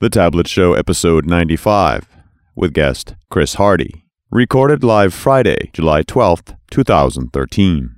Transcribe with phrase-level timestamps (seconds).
[0.00, 2.06] The Tablet Show, episode 95,
[2.54, 4.04] with guest Chris Hardy.
[4.30, 7.96] Recorded live Friday, July 12th, 2013.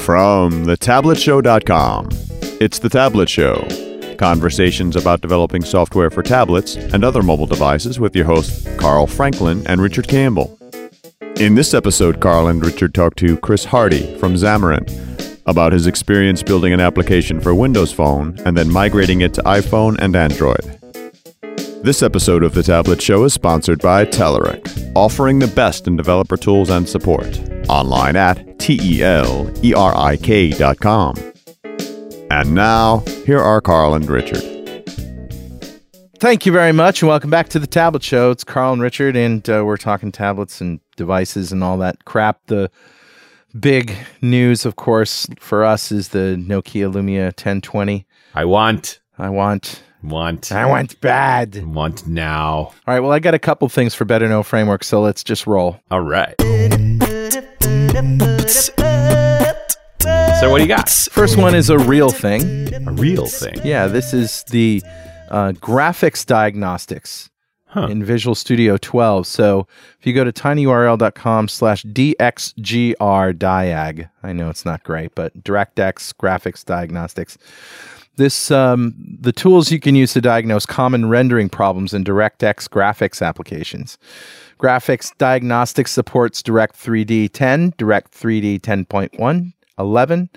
[0.00, 2.08] From thetabletshow.com,
[2.60, 4.16] it's The Tablet Show.
[4.18, 9.64] Conversations about developing software for tablets and other mobile devices with your hosts Carl Franklin
[9.68, 10.58] and Richard Campbell.
[11.42, 16.40] In this episode, Carl and Richard talk to Chris Hardy from Xamarin about his experience
[16.40, 20.62] building an application for Windows Phone and then migrating it to iPhone and Android.
[21.82, 26.36] This episode of The Tablet Show is sponsored by Telerik, offering the best in developer
[26.36, 27.40] tools and support.
[27.68, 31.16] Online at T-E-L-E-R-I-K dot com.
[32.30, 34.61] And now, here are Carl and Richard.
[36.22, 38.30] Thank you very much, and welcome back to the Tablet Show.
[38.30, 42.46] It's Carl and Richard, and uh, we're talking tablets and devices and all that crap.
[42.46, 42.70] The
[43.58, 48.06] big news, of course, for us is the Nokia Lumia 1020.
[48.36, 51.66] I want, I want, want, I want bad.
[51.66, 52.52] want now.
[52.52, 55.48] All right, well, I got a couple things for Better Know Framework, so let's just
[55.48, 55.80] roll.
[55.90, 56.36] All right.
[60.38, 60.88] So what do you got?
[60.88, 62.72] First one is a real thing.
[62.86, 63.60] A real thing.
[63.64, 64.84] Yeah, this is the
[65.32, 67.28] uh, graphics diagnostics
[67.66, 67.86] Huh.
[67.86, 69.26] in Visual Studio 12.
[69.26, 69.66] So
[69.98, 76.12] if you go to tinyurl.com slash dxgr diag, I know it's not great, but DirectX
[76.12, 77.38] graphics diagnostics.
[78.16, 83.26] This um, the tools you can use to diagnose common rendering problems in DirectX graphics
[83.26, 83.96] applications.
[84.58, 90.30] Graphics Diagnostics supports Direct 3D 10, Direct 3D 10.1, 11,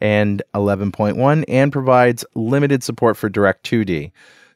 [0.00, 4.12] and 11.1, and provides limited support for Direct 2D.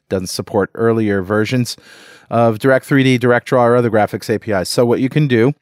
[0.08, 1.76] Doesn't support earlier versions
[2.30, 4.68] of Direct 3D, DirectDraw, or other graphics APIs.
[4.68, 5.52] So, what you can do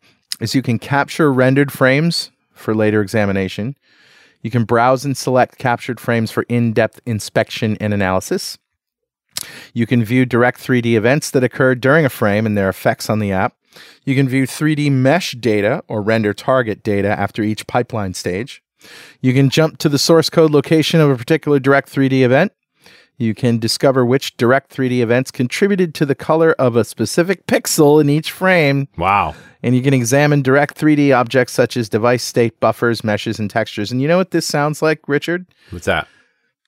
[0.40, 3.76] is you can capture rendered frames for later examination.
[4.42, 8.58] You can browse and select captured frames for in depth inspection and analysis.
[9.72, 13.18] You can view direct 3D events that occurred during a frame and their effects on
[13.18, 13.54] the app.
[14.04, 18.62] You can view 3D mesh data or render target data after each pipeline stage.
[19.20, 22.52] You can jump to the source code location of a particular direct 3D event.
[23.20, 28.00] You can discover which direct 3D events contributed to the color of a specific pixel
[28.00, 28.88] in each frame.
[28.96, 29.34] Wow.
[29.62, 33.92] And you can examine direct 3D objects such as device state, buffers, meshes, and textures.
[33.92, 35.44] And you know what this sounds like, Richard?
[35.68, 36.08] What's that?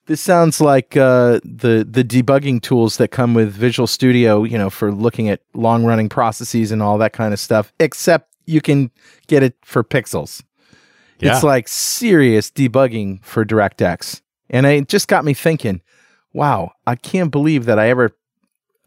[0.06, 4.68] This sounds like uh, the the debugging tools that come with Visual Studio, you know,
[4.68, 7.72] for looking at long running processes and all that kind of stuff.
[7.78, 8.90] Except you can
[9.28, 10.42] get it for pixels.
[11.22, 11.34] Yeah.
[11.34, 15.80] It's like serious debugging for DirectX, and it just got me thinking.
[16.32, 18.16] Wow, I can't believe that I ever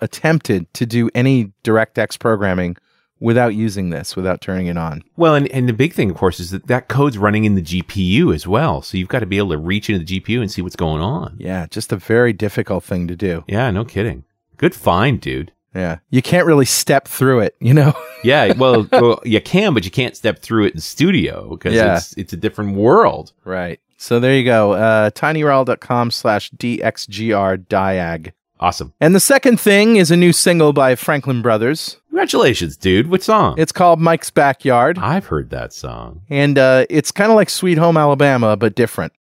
[0.01, 2.75] attempted to do any DirectX programming
[3.19, 5.01] without using this, without turning it on.
[5.15, 7.61] Well, and, and the big thing, of course, is that that code's running in the
[7.61, 8.81] GPU as well.
[8.81, 11.01] So you've got to be able to reach into the GPU and see what's going
[11.01, 11.37] on.
[11.39, 13.45] Yeah, just a very difficult thing to do.
[13.47, 14.25] Yeah, no kidding.
[14.57, 15.51] Good find, dude.
[15.75, 17.93] Yeah, you can't really step through it, you know.
[18.23, 21.97] Yeah, well, well, you can, but you can't step through it in studio because Yeah.
[21.97, 23.33] it's it's a different world.
[23.43, 23.79] Right.
[23.97, 24.71] So there you go.
[24.71, 28.31] Uh, tinyurl.com slash DXGR diag.
[28.59, 28.93] Awesome.
[28.99, 31.97] And the second thing is a new single by Franklin Brothers.
[32.09, 33.11] Congratulations, dude.
[33.11, 33.55] What song?
[33.59, 34.97] It's called Mike's Backyard.
[34.97, 36.21] I've heard that song.
[36.29, 39.13] And uh, it's kind of like Sweet Home Alabama, but different.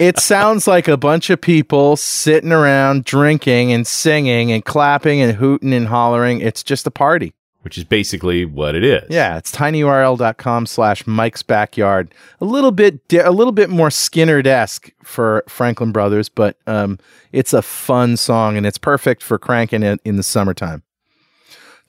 [0.00, 5.36] It sounds like a bunch of people sitting around drinking and singing and clapping and
[5.36, 6.40] hooting and hollering.
[6.40, 7.34] It's just a party.
[7.62, 9.04] Which is basically what it is.
[9.10, 12.14] Yeah, it's tinyurl.com slash Mike's Backyard.
[12.40, 16.98] A little bit, di- a little bit more Skynyrd-esque for Franklin Brothers, but um,
[17.32, 20.82] it's a fun song and it's perfect for cranking it in the summertime.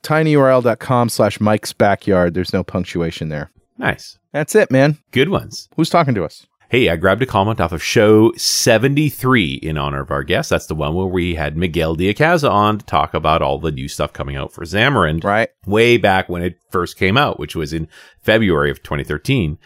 [0.03, 2.33] tinyurl.com slash Mike's Backyard.
[2.33, 3.51] There's no punctuation there.
[3.77, 4.17] Nice.
[4.33, 4.97] That's it, man.
[5.11, 5.69] Good ones.
[5.75, 6.45] Who's talking to us?
[6.71, 10.51] Hey, I grabbed a comment off of show 73 in honor of our guest.
[10.51, 13.71] That's the one where we had Miguel de Icaza on to talk about all the
[13.71, 15.49] new stuff coming out for Xamarin Right.
[15.65, 17.87] way back when it first came out, which was in
[18.21, 19.57] February of 2013.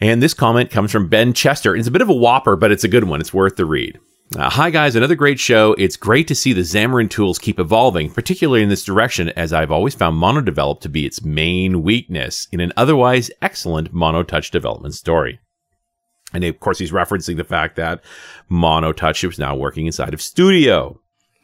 [0.00, 1.76] And this comment comes from Ben Chester.
[1.76, 3.20] It's a bit of a whopper, but it's a good one.
[3.20, 4.00] It's worth the read.
[4.34, 5.74] Uh, hi guys, another great show.
[5.76, 9.70] It's great to see the Xamarin tools keep evolving, particularly in this direction, as I've
[9.70, 14.50] always found mono develop to be its main weakness in an otherwise excellent mono touch
[14.50, 15.40] development story.
[16.32, 18.02] And of course, he's referencing the fact that
[18.48, 21.00] mono touch is now working inside of Studio.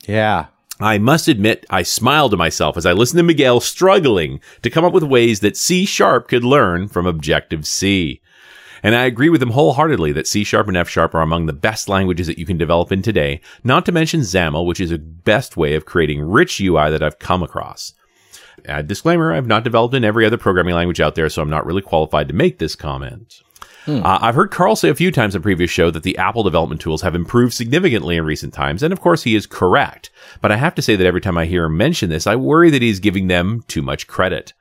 [0.06, 0.46] Yeah.
[0.80, 4.84] I must admit, I smiled to myself as I listened to Miguel struggling to come
[4.84, 8.20] up with ways that C sharp could learn from Objective C.
[8.82, 11.54] And I agree with him wholeheartedly that C sharp and F sharp are among the
[11.54, 14.98] best languages that you can develop in today, not to mention XAML, which is the
[14.98, 17.94] best way of creating rich UI that I've come across.
[18.66, 21.64] Add disclaimer I've not developed in every other programming language out there, so I'm not
[21.64, 23.40] really qualified to make this comment.
[23.86, 26.80] Uh, I've heard Carl say a few times in previous show that the Apple development
[26.80, 30.10] tools have improved significantly in recent times, and of course he is correct.
[30.40, 32.70] But I have to say that every time I hear him mention this, I worry
[32.70, 34.52] that he's giving them too much credit.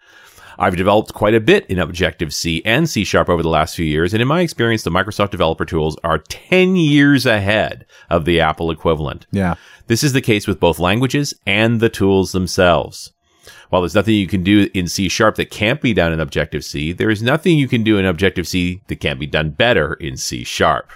[0.60, 3.86] I've developed quite a bit in Objective C and C Sharp over the last few
[3.86, 8.40] years, and in my experience, the Microsoft developer tools are 10 years ahead of the
[8.40, 9.26] Apple equivalent.
[9.32, 9.56] Yeah.
[9.88, 13.13] This is the case with both languages and the tools themselves.
[13.74, 16.64] While there's nothing you can do in C sharp that can't be done in Objective
[16.64, 19.96] C, there is nothing you can do in Objective C that can't be done better
[19.96, 20.92] in C sharp.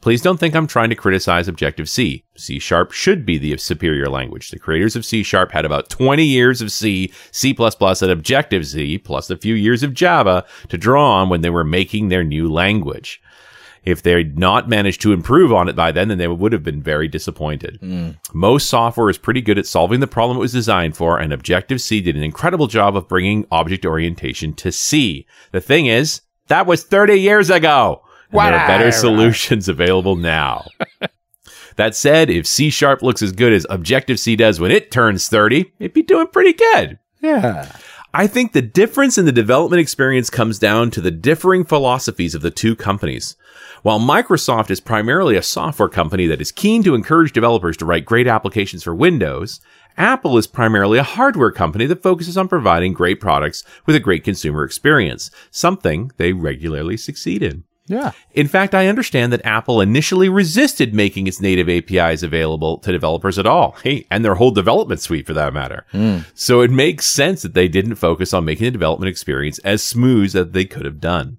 [0.00, 2.24] Please don't think I'm trying to criticize Objective C.
[2.38, 4.48] C sharp should be the superior language.
[4.48, 8.96] The creators of C sharp had about 20 years of C, C++, and Objective C,
[8.96, 12.50] plus a few years of Java to draw on when they were making their new
[12.50, 13.20] language.
[13.84, 16.82] If they'd not managed to improve on it by then, then they would have been
[16.82, 17.78] very disappointed.
[17.80, 18.10] Hmm.
[18.32, 21.80] Most software is pretty good at solving the problem it was designed for, and Objective
[21.80, 25.26] C did an incredible job of bringing object orientation to C.
[25.52, 28.02] The thing is, that was 30 years ago.
[28.30, 30.66] And there are better solutions available now.
[31.76, 35.28] that said, if C Sharp looks as good as Objective C does when it turns
[35.28, 36.98] 30, it'd be doing pretty good.
[37.20, 37.74] Yeah.
[38.16, 42.42] I think the difference in the development experience comes down to the differing philosophies of
[42.42, 43.34] the two companies.
[43.82, 48.04] While Microsoft is primarily a software company that is keen to encourage developers to write
[48.04, 49.60] great applications for Windows,
[49.96, 54.22] Apple is primarily a hardware company that focuses on providing great products with a great
[54.22, 57.64] consumer experience, something they regularly succeed in.
[57.86, 58.12] Yeah.
[58.32, 63.38] In fact, I understand that Apple initially resisted making its native APIs available to developers
[63.38, 63.76] at all.
[63.82, 65.84] Hey, and their whole development suite for that matter.
[65.90, 66.20] Hmm.
[66.34, 70.34] So it makes sense that they didn't focus on making the development experience as smooth
[70.34, 71.38] as they could have done.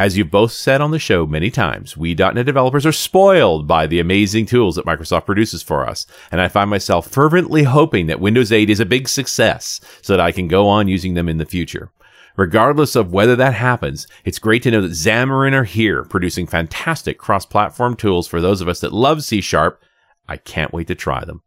[0.00, 3.86] As you've both said on the show many times, we .NET developers are spoiled by
[3.86, 8.18] the amazing tools that Microsoft produces for us, and I find myself fervently hoping that
[8.18, 11.36] Windows 8 is a big success so that I can go on using them in
[11.36, 11.90] the future.
[12.36, 17.18] Regardless of whether that happens, it's great to know that Xamarin are here producing fantastic
[17.18, 19.82] cross-platform tools for those of us that love C Sharp.
[20.28, 21.42] I can't wait to try them.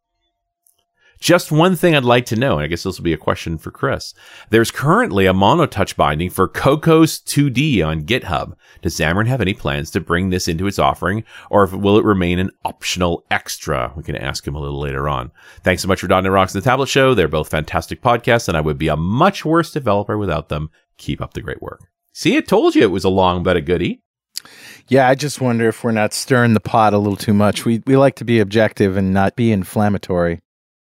[1.23, 3.57] Just one thing I'd like to know, and I guess this will be a question
[3.57, 4.13] for Chris.
[4.49, 8.55] There's currently a monotouch binding for Cocos 2D on GitHub.
[8.81, 12.39] Does Xamarin have any plans to bring this into its offering, or will it remain
[12.39, 13.93] an optional extra?
[13.95, 15.31] We can ask him a little later on.
[15.63, 17.13] Thanks so much for .NET Rocks and the Tablet Show.
[17.13, 20.71] They're both fantastic podcasts, and I would be a much worse developer without them.
[20.97, 21.87] Keep up the great work.
[22.11, 24.03] See, I told you it was a long but a goodie.
[24.89, 27.63] Yeah, I just wonder if we're not stirring the pot a little too much.
[27.63, 30.41] We we like to be objective and not be inflammatory.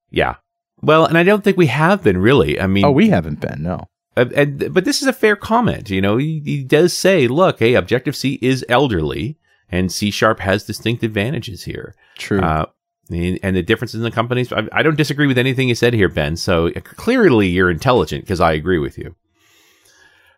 [0.10, 0.36] Yeah.
[0.82, 2.60] Well, and I don't think we have been really.
[2.60, 3.64] I mean, Oh, we haven't been.
[3.64, 3.86] No.
[4.16, 5.90] Uh, and, but this is a fair comment.
[5.90, 9.38] You know, he, he does say, look, hey, Objective C is elderly
[9.70, 11.96] and C sharp has distinct advantages here.
[12.18, 12.40] True.
[12.42, 12.66] Uh,
[13.10, 15.94] and, and the differences in the companies, I, I don't disagree with anything you said
[15.94, 16.36] here, Ben.
[16.36, 19.16] So clearly you're intelligent because I agree with you.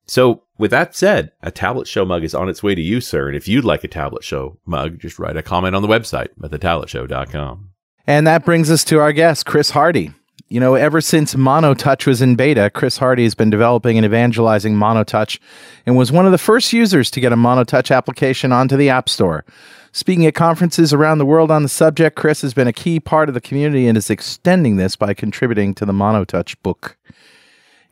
[0.05, 3.27] So with that said, a tablet show mug is on its way to you, sir.
[3.27, 6.29] And if you'd like a tablet show mug, just write a comment on the website
[6.43, 7.68] at thetabletshow.com.
[8.09, 10.11] And that brings us to our guest, Chris Hardy.
[10.47, 14.73] You know, ever since MonoTouch was in beta, Chris Hardy has been developing and evangelizing
[14.73, 15.37] MonoTouch
[15.85, 19.09] and was one of the first users to get a MonoTouch application onto the App
[19.09, 19.45] Store.
[19.91, 23.29] Speaking at conferences around the world on the subject, Chris has been a key part
[23.29, 26.97] of the community and is extending this by contributing to the MonoTouch book.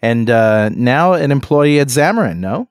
[0.02, 2.70] And uh, now an employee at Xamarin, no?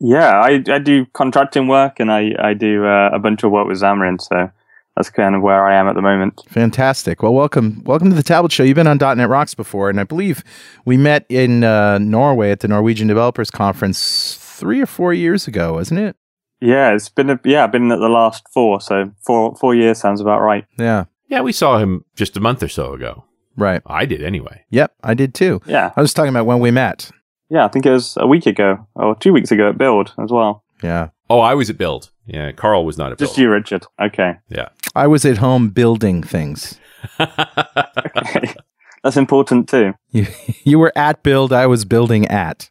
[0.00, 3.68] Yeah, I, I do contracting work and I, I do uh, a bunch of work
[3.68, 4.20] with Xamarin.
[4.20, 4.50] So
[4.96, 6.40] that's kind of where I am at the moment.
[6.48, 7.22] Fantastic.
[7.22, 8.62] Well, welcome, welcome to the Tablet Show.
[8.62, 10.44] You've been on .NET Rocks before, and I believe
[10.84, 15.74] we met in uh, Norway at the Norwegian Developers Conference three or four years ago,
[15.74, 16.16] wasn't it?
[16.60, 20.20] Yeah, it's been a, yeah, been at the last four, so four four years sounds
[20.20, 20.64] about right.
[20.78, 21.06] Yeah.
[21.26, 23.24] Yeah, we saw him just a month or so ago.
[23.56, 23.82] Right.
[23.86, 24.64] I did anyway.
[24.70, 25.60] Yep, I did too.
[25.66, 27.10] Yeah, I was talking about when we met.
[27.48, 30.30] yeah, I think it was a week ago or two weeks ago at Build as
[30.30, 30.62] well.
[30.84, 31.08] Yeah.
[31.28, 32.11] Oh, I was at Build.
[32.26, 33.42] Yeah, Carl was not at Just Build.
[33.42, 33.84] you, Richard.
[34.00, 34.68] Okay, Yeah.
[34.94, 36.78] I was at home building things.
[37.18, 38.54] okay,
[39.02, 39.94] that's important too.
[40.10, 40.26] You,
[40.64, 42.70] you were at build, I was building at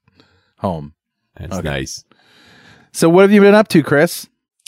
[0.60, 0.94] home.
[1.38, 1.68] That's Okay.
[1.70, 2.04] nice.
[2.94, 4.28] So, what have you been up to, Chris?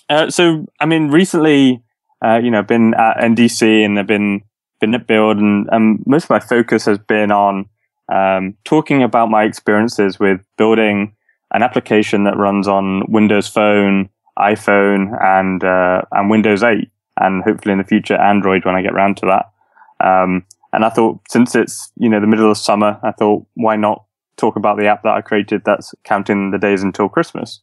[0.10, 1.82] Uh, so, I mean, recently,
[2.26, 4.42] uh, you know, been at NDC and I've been
[4.80, 7.70] been at Build, and, and most of my focus has been on
[8.12, 11.16] um, talking about my experiences with building
[11.54, 17.74] an application that runs on Windows Phone, iPhone, and uh, and Windows 8, and hopefully
[17.74, 20.06] in the future Android when I get round to that.
[20.06, 23.76] Um, and I thought, since it's you know the middle of summer, I thought, why
[23.76, 24.06] not
[24.38, 27.62] talk about the app that I created that's counting the days until Christmas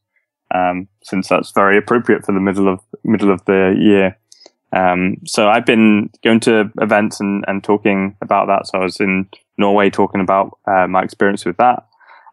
[0.55, 4.17] um, since that's very appropriate for the middle of middle of the year.
[4.73, 8.69] Um, so I've been going to events and, and talking about that.
[8.69, 11.87] So I was in Norway talking about uh, my experience with that.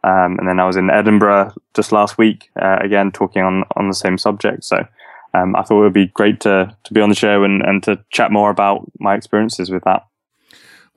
[0.03, 3.87] Um, and then I was in Edinburgh just last week, uh, again talking on on
[3.87, 4.63] the same subject.
[4.63, 4.85] So
[5.33, 7.83] um, I thought it would be great to to be on the show and and
[7.83, 10.05] to chat more about my experiences with that.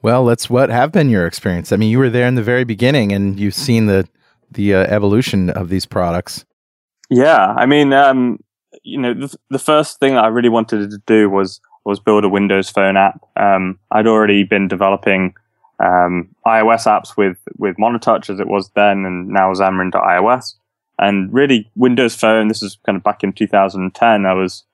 [0.02, 1.72] Well, let's what have been your experience.
[1.72, 4.08] I mean, you were there in the very beginning, and you've seen the
[4.50, 6.44] the uh, evolution of these products.
[7.08, 8.38] Yeah, I mean, um,
[8.82, 12.24] you know, the, the, first thing that I really wanted to do was was build
[12.24, 13.20] a Windows Phone app.
[13.36, 15.34] Um, I'd already been developing
[15.82, 20.54] um, iOS apps with with Monotouch as it was then, and now Xamarin.iOS.
[20.98, 22.48] And really, Windows Phone.
[22.48, 24.26] This is kind of back in 2010.
[24.26, 24.64] I was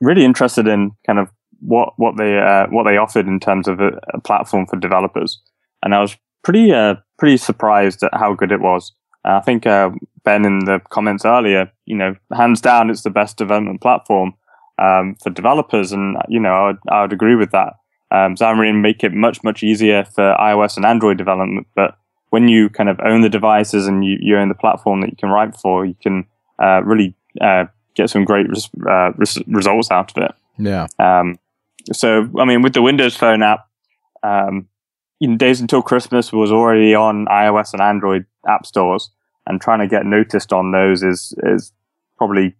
[0.00, 1.28] really interested in kind of
[1.60, 5.40] what what they uh, what they offered in terms of a, a, platform for developers,
[5.82, 8.92] and I was pretty uh, pretty surprised at how good it was.
[9.24, 9.90] Uh, I think uh,
[10.24, 14.34] Ben in the comments earlier, you know, hands down, it's the best development platform
[14.78, 17.74] um, for developers, and you know, I would, I would agree with that.
[18.10, 21.96] Um, Xamarin make it much much easier for iOS and Android development, but
[22.30, 25.16] when you kind of own the devices and you, you own the platform that you
[25.16, 26.26] can write for, you can
[26.60, 30.32] uh, really uh, get some great res- res- results out of it.
[30.58, 30.88] Yeah.
[30.98, 31.38] Um,
[31.92, 33.68] so, I mean, with the Windows Phone app,
[34.24, 34.66] um,
[35.20, 39.10] in days until Christmas was already on iOS and Android app stores,
[39.46, 41.72] and trying to get noticed on those is is
[42.18, 42.56] probably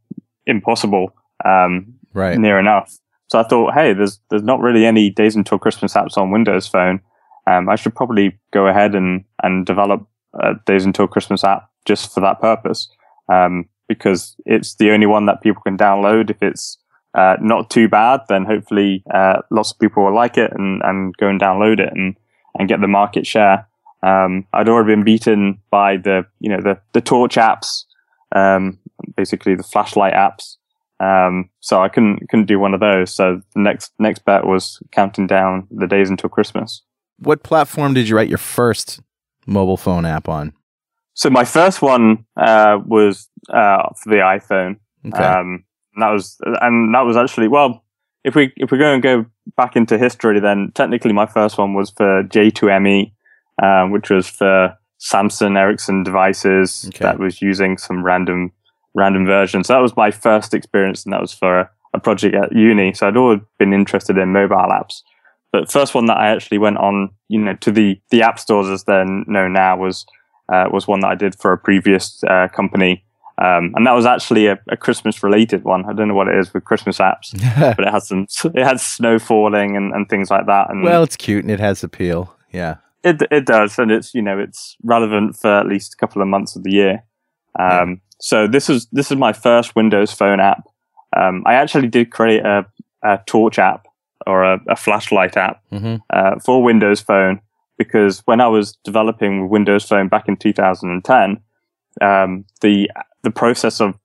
[0.47, 1.15] impossible.
[1.45, 2.39] Um, right.
[2.39, 2.97] Near enough.
[3.35, 6.69] So I thought, hey, there's there's not really any days until Christmas apps on Windows
[6.69, 7.01] Phone.
[7.49, 10.07] Um, I should probably go ahead and and develop
[10.41, 12.89] a days until Christmas app just for that purpose,
[13.29, 16.79] um, because it's the only one that people can download if it's
[17.15, 21.13] uh, not too bad, then hopefully uh, lots of people will like it and, and
[21.17, 22.17] go and download it and,
[22.57, 23.67] and get the market share.
[24.05, 27.83] Um, I'd already been beaten by the you know the the torch apps,
[28.31, 28.79] um,
[29.17, 30.55] basically the flashlight apps.
[31.01, 33.13] Um, so I couldn't couldn't do one of those.
[33.13, 36.83] So the next next bet was counting down the days until Christmas.
[37.19, 39.01] What platform did you write your first
[39.47, 40.53] mobile phone app on?
[41.15, 44.79] So my first one uh, was uh, for the iPhone.
[45.07, 45.23] Okay.
[45.23, 45.65] Um,
[45.97, 47.85] that was and that was actually well
[48.25, 51.75] if we if we're going to go back into history then technically my first one
[51.75, 53.13] was for j2me
[53.63, 57.05] um, which was for samsung ericsson devices okay.
[57.05, 58.51] that was using some random
[58.95, 62.35] random versions so that was my first experience and that was for a, a project
[62.35, 65.03] at uni so i'd always been interested in mobile apps
[65.53, 68.69] but first one that i actually went on you know to the the app stores
[68.69, 70.07] as they're known now was
[70.53, 73.05] uh, was one that i did for a previous uh, company
[73.37, 75.85] um, and that was actually a, a, Christmas related one.
[75.87, 77.33] I don't know what it is with Christmas apps,
[77.77, 80.71] but it has some, it has snow falling and, and things like that.
[80.71, 82.37] And well, it's cute and it has appeal.
[82.53, 82.77] Yeah.
[83.03, 83.77] It, it does.
[83.79, 86.71] And it's, you know, it's relevant for at least a couple of months of the
[86.71, 87.05] year.
[87.59, 88.01] Um.
[88.21, 90.65] So this is, this is my first Windows phone app.
[91.17, 92.67] Um, I actually did create a,
[93.03, 93.87] a torch app
[94.27, 95.97] or a, a flashlight app, mm-hmm.
[96.11, 97.41] uh, for Windows phone
[97.79, 101.41] because when I was developing Windows phone back in 2010,
[102.01, 102.91] um, the
[103.23, 103.99] the process of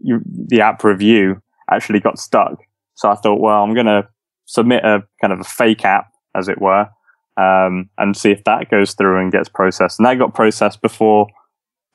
[0.00, 1.40] the app review
[1.70, 2.58] actually got stuck.
[2.94, 4.08] So I thought, well, I'm going to
[4.46, 6.88] submit a kind of a fake app, as it were,
[7.36, 9.98] um, and see if that goes through and gets processed.
[9.98, 11.26] And that got processed before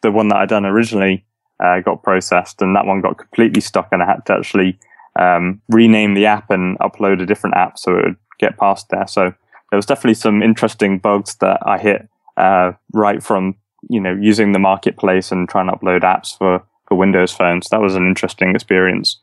[0.02, 1.26] the one that I'd done originally
[1.64, 4.80] uh, got processed, and that one got completely stuck, and I had to actually
[5.20, 9.08] um, rename the app and upload a different app so it would get past there.
[9.08, 9.34] So
[9.70, 13.56] there was definitely some interesting bugs that I hit uh, right from
[13.90, 17.70] you know, using the marketplace and trying to upload apps for, for Windows phones.
[17.70, 19.20] That was an interesting experience.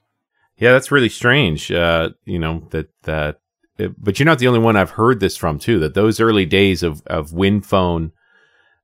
[0.56, 1.70] Yeah, that's really strange.
[1.70, 3.40] Uh, you know, that, that,
[3.78, 6.46] it, but you're not the only one I've heard this from too, that those early
[6.46, 8.12] days of, of WinPhone,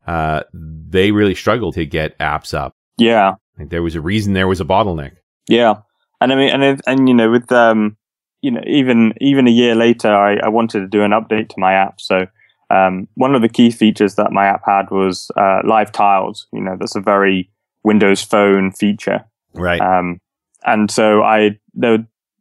[0.06, 2.74] uh, they really struggled to get apps up.
[2.98, 3.34] Yeah.
[3.58, 5.16] Like there was a reason there was a bottleneck.
[5.48, 5.76] Yeah.
[6.20, 7.96] And I mean, and, and, you know, with, um,
[8.42, 11.54] you know, even, even a year later, I, I wanted to do an update to
[11.58, 12.00] my app.
[12.00, 12.26] So,
[12.70, 16.46] um, one of the key features that my app had was uh, live tiles.
[16.52, 17.50] You know, that's a very
[17.82, 19.24] Windows Phone feature.
[19.54, 19.80] Right.
[19.80, 20.20] Um,
[20.64, 21.98] and so I they,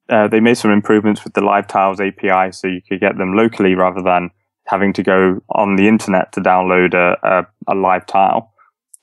[0.09, 3.35] uh, they made some improvements with the live tiles API, so you could get them
[3.35, 4.29] locally rather than
[4.65, 8.51] having to go on the internet to download a, a, a live tile.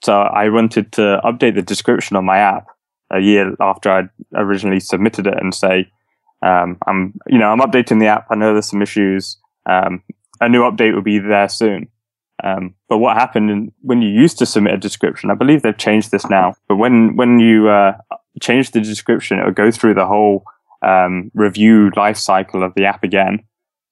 [0.07, 2.69] So I wanted to update the description on my app
[3.11, 5.91] a year after I'd originally submitted it and say,
[6.43, 8.29] um, I'm, you know, I'm updating the app.
[8.31, 9.37] I know there's some issues.
[9.69, 10.05] Um,
[10.41, 11.89] a new update will be there soon.
[12.45, 16.13] Um, but what happened when you used to submit a description, I believe they've changed
[16.13, 16.55] this now.
[16.69, 17.97] But when when you uh,
[18.41, 20.45] change the description, it will go through the whole
[20.83, 23.41] um, review life cycle of the app again.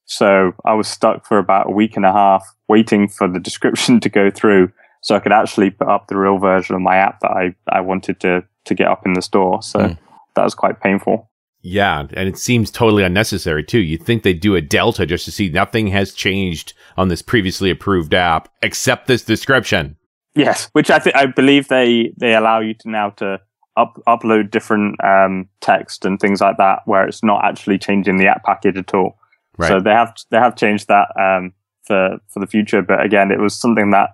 [0.05, 3.99] So I was stuck for about a week and a half waiting for the description
[3.99, 4.71] to go through,
[5.05, 7.81] so I could actually put up the real version of my app that I, I
[7.81, 9.61] wanted to to get up in the store.
[9.61, 9.97] So mm.
[10.33, 11.29] that was quite painful.
[11.61, 13.81] Yeah, and it seems totally unnecessary too.
[13.81, 17.69] You'd think they'd do a delta just to see nothing has changed on this previously
[17.69, 19.95] approved app except this description.
[20.33, 23.39] Yes, which I think I believe they they allow you to now to
[23.77, 28.25] up, upload different um, text and things like that, where it's not actually changing the
[28.25, 29.19] app package at all.
[29.59, 29.67] Right.
[29.67, 32.81] So they have they have changed that um, for for the future.
[32.81, 34.09] But again, it was something that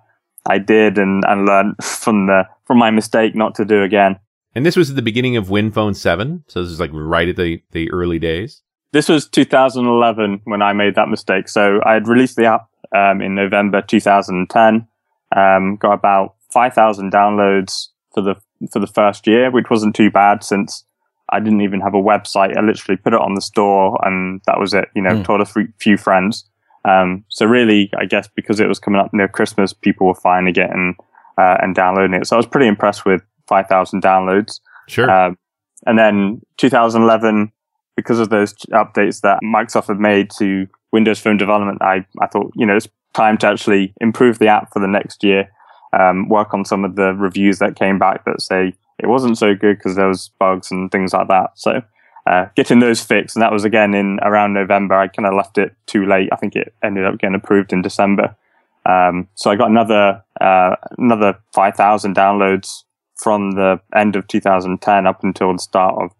[0.46, 4.18] I did and and learned from the from my mistake not to do again.
[4.54, 6.44] And this was at the beginning of WinPhone 7.
[6.48, 8.60] So this is like right at the, the early days.
[8.92, 11.48] This was 2011 when I made that mistake.
[11.48, 14.86] So I had released the app um, in November 2010.
[15.34, 18.34] Um, got about 5,000 downloads for the
[18.70, 20.84] for the first year, which wasn't too bad since
[21.32, 22.54] I didn't even have a website.
[22.56, 24.88] I literally put it on the store and that was it.
[24.94, 25.24] You know, Mm.
[25.24, 26.44] told a f- few friends.
[26.84, 30.14] Um, so really, I guess because it was coming up near Christmas, people were
[30.48, 30.96] it and
[31.38, 32.26] uh, and downloading it.
[32.26, 34.60] So I was pretty impressed with 5,000 downloads.
[34.88, 35.10] Sure.
[35.10, 35.38] Um,
[35.86, 37.52] and then 2011,
[37.96, 42.52] because of those updates that Microsoft had made to Windows Phone development, I, I thought,
[42.54, 45.50] you know, it's time to actually improve the app for the next year,
[45.98, 49.54] um, work on some of the reviews that came back that say it wasn't so
[49.54, 51.50] good because there was bugs and things like that.
[51.56, 51.82] So,
[52.26, 54.94] uh, getting those fixed, and that was again in around November.
[54.94, 56.28] I kind of left it too late.
[56.32, 58.36] I think it ended up getting approved in December.
[58.84, 62.82] Um, so I got another uh, another five thousand downloads
[63.22, 66.10] from the end of 2010 up until the start of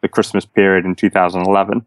[0.00, 1.84] the Christmas period in 2011.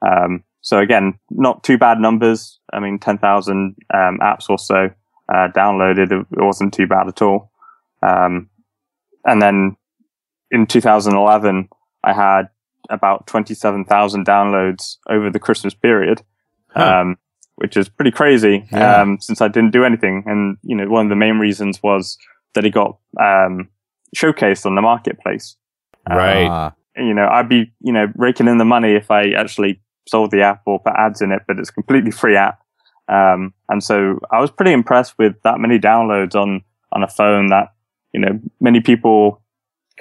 [0.00, 2.60] Um, so again, not too bad numbers.
[2.72, 4.90] I mean, 10,000 um, apps or so
[5.28, 6.12] uh, downloaded.
[6.12, 7.50] It wasn't too bad at all.
[8.02, 8.48] Um,
[9.24, 9.76] and then
[10.50, 11.68] in 2011,
[12.04, 12.48] I had
[12.92, 16.22] about 27,000 downloads over the Christmas period,
[16.68, 17.00] Huh.
[17.00, 17.18] um,
[17.56, 19.00] which is pretty crazy Yeah.
[19.02, 20.22] um, since I didn't do anything.
[20.26, 22.16] And, you know, one of the main reasons was
[22.54, 23.68] that it got um,
[24.16, 25.56] showcased on the marketplace.
[26.08, 26.48] right.
[26.48, 30.30] Ah, You know, I'd be, you know, raking in the money if I actually sold
[30.30, 32.58] the app or put ads in it, but it's a completely free app.
[33.08, 37.48] Um, and so I was pretty impressed with that many downloads on, on a phone
[37.48, 37.72] that,
[38.12, 39.41] you know, many people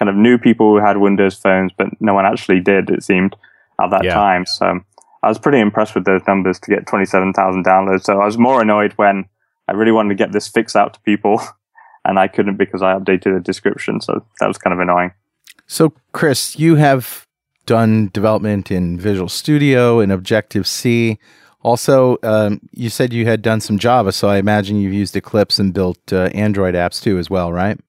[0.01, 3.35] kind of knew people who had Windows phones, but no one actually did, it seemed,
[3.79, 4.15] at that Yeah.
[4.15, 4.47] time.
[4.47, 4.79] So
[5.21, 8.05] I was pretty impressed with those numbers to get 27,000 downloads.
[8.05, 9.25] So I was more annoyed when
[9.67, 11.39] I really wanted to get this fix out to people
[12.05, 14.01] and I couldn't because I updated the description.
[14.01, 15.11] So that was kind of annoying.
[15.67, 17.27] So, Chris, you have
[17.67, 21.19] done development in Visual Studio and Objective C.
[21.61, 25.59] Also, um, you said you had done some Java, so I imagine you've used Eclipse
[25.59, 27.79] and built uh, Android apps too, as well, right?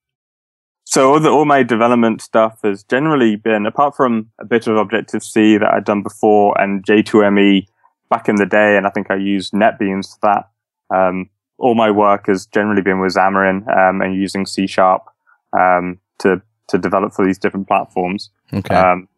[0.93, 4.77] So all, the, all my development stuff has generally been, apart from a bit of
[4.77, 7.67] Objective C that I'd done before and J2ME
[8.11, 10.95] back in the day, and I think I used NetBeans for that.
[10.95, 15.05] Um, all my work has generally been with Xamarin um, and using C Sharp
[15.59, 18.29] um, to to develop for these different platforms.
[18.53, 18.75] Okay.
[18.75, 19.09] Um,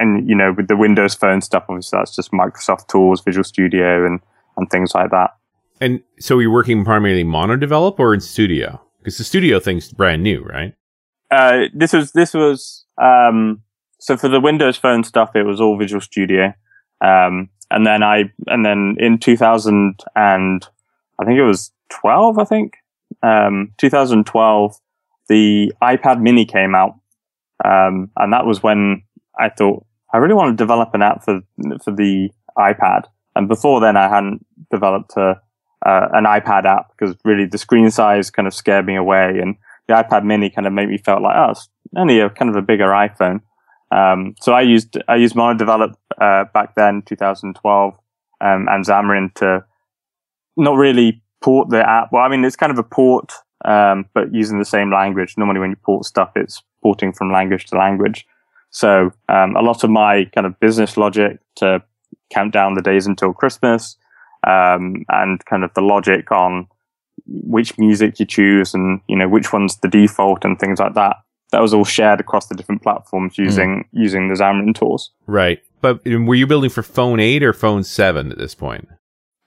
[0.00, 4.04] and you know, with the Windows Phone stuff, obviously that's just Microsoft tools, Visual Studio,
[4.04, 4.18] and
[4.56, 5.36] and things like that.
[5.80, 8.80] And so you're working primarily mono develop or in studio?
[8.98, 10.74] Because the studio thing's brand new, right?
[11.32, 13.62] Uh, this was this was um,
[13.98, 16.52] so for the Windows Phone stuff, it was all Visual Studio,
[17.02, 20.66] um, and then I and then in 2000 and
[21.18, 22.74] I think it was 12, I think.
[23.22, 24.76] Um, 2012,
[25.28, 26.96] the iPad Mini came out,
[27.64, 29.02] um, and that was when
[29.38, 31.40] I thought I really want to develop an app for
[31.82, 33.04] for the iPad.
[33.34, 35.40] And before then, I hadn't developed a,
[35.86, 39.56] uh, an iPad app because really the screen size kind of scared me away, and
[39.92, 42.56] the iPad Mini kind of made me felt like, oh, it's only a kind of
[42.56, 43.40] a bigger iPhone.
[43.90, 47.94] Um, so I used I used Monodevelop uh, back then, 2012,
[48.40, 49.64] um, and Xamarin to
[50.56, 52.08] not really port the app.
[52.10, 53.32] Well, I mean, it's kind of a port,
[53.64, 55.34] um, but using the same language.
[55.36, 58.26] Normally, when you port stuff, it's porting from language to language.
[58.70, 61.82] So um, a lot of my kind of business logic to
[62.32, 63.98] count down the days until Christmas,
[64.46, 66.66] um, and kind of the logic on
[67.26, 71.16] which music you choose and you know which one's the default and things like that.
[71.52, 75.10] That was all shared across the different platforms using using the Xamarin tools.
[75.26, 75.60] Right.
[75.80, 78.88] But were you building for phone 8 or phone 7 at this point?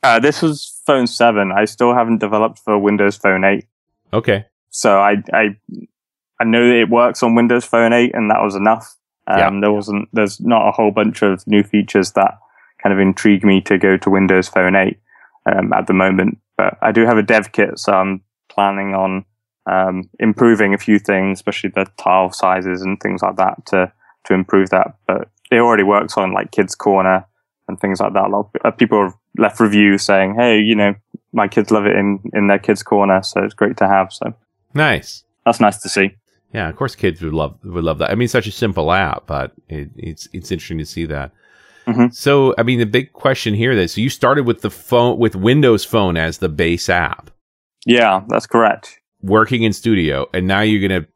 [0.04, 1.52] Uh, this was Phone Seven.
[1.52, 3.66] I still haven't developed for Windows Phone Eight,
[4.14, 4.46] Okay.
[4.70, 5.56] so I I
[6.40, 8.96] I know that it works on Windows Phone Eight, and that was enough.
[9.26, 9.60] Um, Yeah.
[9.62, 12.38] There wasn't there's not a whole bunch of new features that
[12.84, 15.00] kind of intrigue me to go to Windows Phone Eight
[15.52, 16.38] um, at the moment.
[16.58, 19.26] But I do have a dev kit, so I'm planning on
[19.66, 23.92] um, improving a few things, especially the tile sizes and things like that to
[24.26, 24.96] to improve that.
[25.08, 27.26] But it already works on like Kids Corner
[27.68, 28.26] and things like that.
[28.26, 30.96] A lot of uh, people have left reviews saying, "Hey, you know,
[31.34, 34.34] my kids love it in in their Kids Corner, so it's great to have." So
[34.74, 35.24] Nice.
[35.46, 36.16] that's nice to see.
[36.54, 38.12] Yeah, of course, kids would love would love that.
[38.12, 41.32] I mean, it's such a simple app, but it, it's it's interesting to see that.
[41.88, 42.14] Mhm.
[42.14, 45.36] So, I mean, the big question here is so you started with the phone, with
[45.36, 47.30] Windows Phone as the base app,
[47.86, 49.00] Yeah, that's correct.
[49.22, 51.08] working in Studio, and now you're going to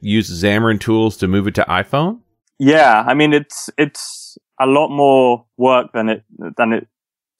[0.00, 2.20] use Xamarin tools to move it to iPhone?
[2.58, 6.24] Yeah, I mean it's it's a lot more work than it
[6.56, 6.86] than it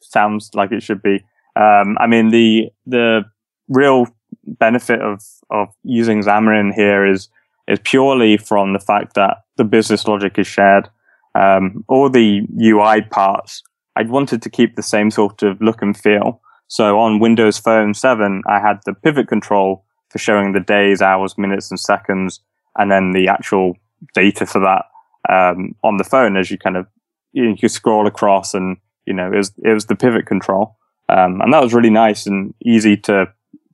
[0.03, 1.25] sounds like it should be.
[1.57, 3.25] Um, I mean the the
[3.69, 4.07] real
[4.45, 7.29] benefit of of using Xamarin here is
[7.69, 10.89] is purely from the fact that the business logic is shared.
[11.37, 13.63] Um, all the UI parts,
[13.97, 16.41] I wanted to keep the same sort of look and feel.
[16.69, 21.37] So on Windows Phone 7, I had the pivot control for showing the days, hours,
[21.37, 22.41] minutes, and seconds,
[22.77, 23.75] and then the actual
[24.15, 24.85] data for that
[25.29, 26.87] um, on the phone as you kind of
[27.33, 30.77] you, you scroll across and you know it was it was the pivot control
[31.09, 33.27] um, and that was really nice and easy to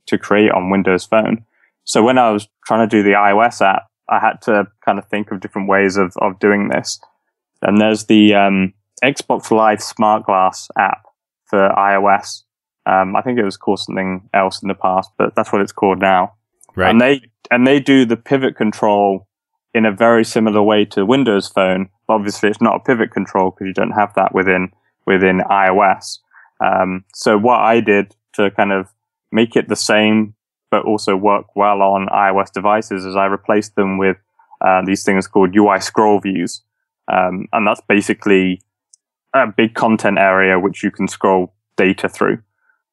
[0.05, 1.45] to create on Windows Phone.
[1.85, 5.07] So when I was trying to do the iOS app, I had to kind of
[5.07, 6.99] think of different ways of of doing this.
[7.63, 8.73] And there's the um,
[9.03, 11.03] Xbox Live Smart Glass app
[11.45, 12.43] for iOS.
[12.85, 15.71] Um, I think it was called something else in the past, but that's what it's
[15.71, 16.33] called now.
[16.75, 16.89] Right.
[16.89, 17.21] And they
[17.51, 19.27] and they do the pivot control
[19.73, 21.89] in a very similar way to Windows Phone.
[22.07, 24.71] But obviously, it's not a pivot control because you don't have that within
[25.05, 26.19] within iOS.
[26.63, 28.87] Um, so what I did to kind of
[29.31, 30.35] make it the same,
[30.71, 34.17] but also work well on iOS devices, is I replaced them with
[34.61, 36.61] uh, these things called UI scroll views,
[37.07, 38.61] um, and that's basically
[39.33, 42.39] a big content area which you can scroll data through.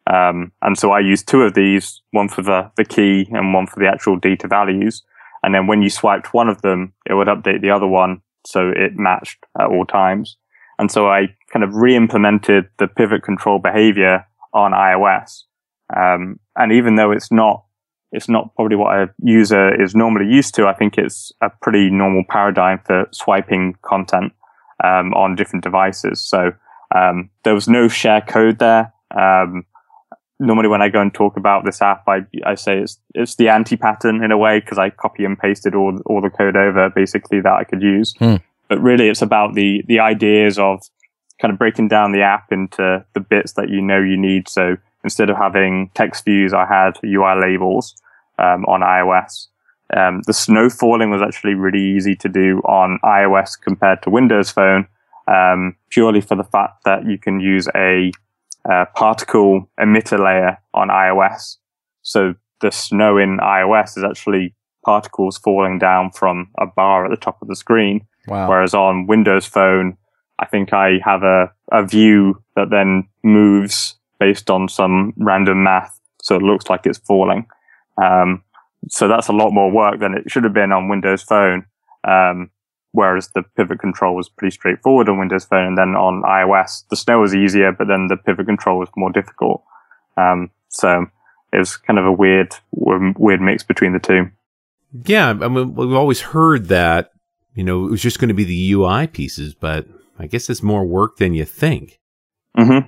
[0.07, 3.67] Um, and so I used two of these, one for the, the key and one
[3.67, 5.03] for the actual data values.
[5.43, 8.23] And then when you swiped one of them, it would update the other one.
[8.47, 10.37] So it matched at all times.
[10.79, 15.43] And so I kind of re-implemented the pivot control behavior on iOS.
[15.95, 17.65] Um, and even though it's not,
[18.13, 21.91] it's not probably what a user is normally used to, I think it's a pretty
[21.91, 24.33] normal paradigm for swiping content,
[24.83, 26.21] um, on different devices.
[26.21, 26.53] So,
[26.95, 28.93] um, there was no share code there.
[29.17, 29.65] Um,
[30.41, 33.49] normally when I go and talk about this app, I, I say it's, it's the
[33.49, 37.41] anti-pattern in a way because I copy and pasted all, all the code over basically
[37.43, 38.15] that I could use.
[38.19, 38.37] Hmm.
[38.69, 40.83] But really it's about the, the ideas of
[41.41, 44.49] kind of breaking down the app into the bits that you know you need.
[44.49, 47.95] So instead of having text views, I had UI labels,
[48.39, 49.49] um, on iOS.
[49.97, 54.51] Um, the snow falling was actually really easy to do on iOS compared to Windows
[54.51, 54.87] Phone,
[55.27, 58.13] um, purely for the fact that you can use a,
[58.71, 61.57] uh, particle emitter layer on iOS.
[62.03, 67.17] So the snow in iOS is actually particles falling down from a bar at the
[67.17, 68.07] top of the screen.
[68.27, 68.49] Wow.
[68.49, 69.97] Whereas on Windows Phone,
[70.39, 75.99] I think I have a, a view that then moves based on some random math.
[76.23, 77.47] So it looks like it's falling.
[78.01, 78.45] Um,
[78.89, 81.67] so that's a lot more work than it should have been on Windows Phone.
[82.05, 82.51] Um,
[82.93, 85.67] whereas the pivot control was pretty straightforward on Windows Phone.
[85.67, 89.11] And then on iOS, the snow was easier, but then the pivot control was more
[89.11, 89.65] difficult.
[90.17, 91.07] Um, so
[91.53, 94.31] it was kind of a weird, weird mix between the two.
[95.05, 97.13] Yeah, I mean, we've always heard that,
[97.55, 99.87] you know, it was just going to be the UI pieces, but
[100.19, 102.01] I guess it's more work than you think.
[102.57, 102.81] hmm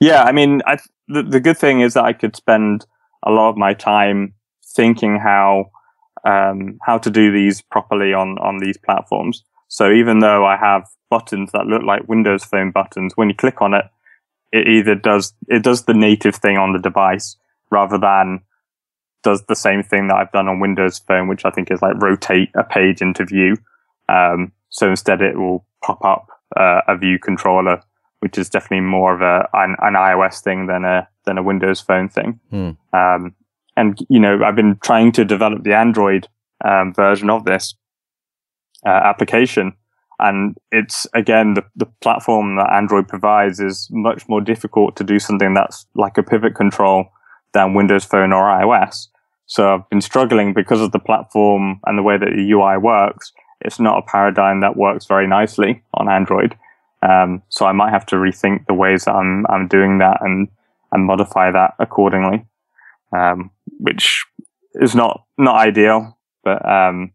[0.00, 2.86] Yeah, I mean, I, the, the good thing is that I could spend
[3.24, 4.34] a lot of my time
[4.74, 5.70] thinking how
[6.24, 9.42] um, how to do these properly on on these platforms.
[9.68, 13.62] So even though I have buttons that look like Windows Phone buttons, when you click
[13.62, 13.84] on it,
[14.52, 17.36] it either does it does the native thing on the device
[17.70, 18.40] rather than
[19.22, 22.00] does the same thing that I've done on Windows Phone, which I think is like
[22.00, 23.56] rotate a page into view.
[24.08, 27.82] Um, so instead, it will pop up uh, a view controller,
[28.20, 31.80] which is definitely more of a an, an iOS thing than a than a Windows
[31.80, 32.40] Phone thing.
[32.50, 32.70] Hmm.
[32.92, 33.34] Um,
[33.76, 36.28] and you know, I've been trying to develop the Android
[36.64, 37.74] um, version of this
[38.86, 39.72] uh, application,
[40.18, 45.18] and it's again the the platform that Android provides is much more difficult to do
[45.18, 47.06] something that's like a pivot control
[47.52, 49.06] than Windows Phone or iOS.
[49.46, 53.32] So I've been struggling because of the platform and the way that the UI works.
[53.62, 56.56] It's not a paradigm that works very nicely on Android.
[57.02, 60.48] Um, so I might have to rethink the ways that I'm I'm doing that and
[60.92, 62.44] and modify that accordingly,
[63.16, 64.24] um, which
[64.74, 66.18] is not not ideal.
[66.44, 67.12] But um,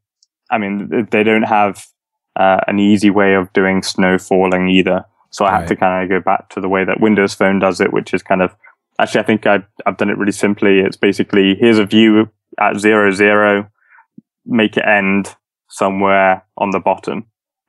[0.52, 1.86] I mean, they don't have
[2.36, 5.06] uh, an easy way of doing snow falling either.
[5.32, 5.68] So I have Right.
[5.70, 8.24] to kind of go back to the way that Windows Phone does it, which is
[8.24, 8.56] kind of
[9.00, 10.80] actually I think I've, I've done it really simply.
[10.80, 13.70] It's basically here's a view at zero zero,
[14.46, 15.36] make it end
[15.70, 17.26] somewhere on the bottom,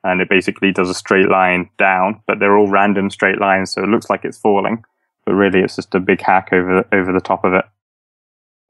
[0.07, 2.21] and it basically does a straight line down.
[2.27, 4.83] But they're all random straight lines, so it looks like it's falling,
[5.25, 7.65] but really it's just a big hack over over the top of it.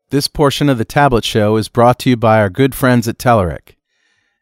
[0.09, 3.17] This portion of the Tablet Show is brought to you by our good friends at
[3.17, 3.75] Telerik.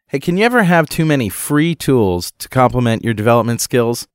[0.08, 4.06] Hey, can you ever have too many free tools to complement your development skills?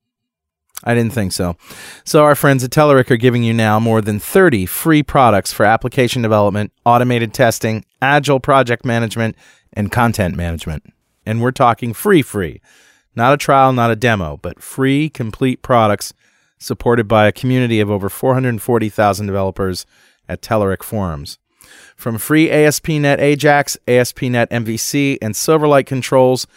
[0.84, 1.58] I didn't think so.
[2.06, 5.66] So, our friends at Telerik are giving you now more than 30 free products for
[5.66, 9.36] application development, automated testing, agile project management,
[9.74, 10.84] and content management.
[11.26, 12.62] And we're talking free, free.
[13.16, 16.14] Not a trial, not a demo, but free, complete products
[16.58, 19.86] supported by a community of over 440,000 developers
[20.30, 21.40] at Telerik forums.
[21.96, 26.48] From free ASP.NET Ajax, ASP.NET MVC, and Silverlight controls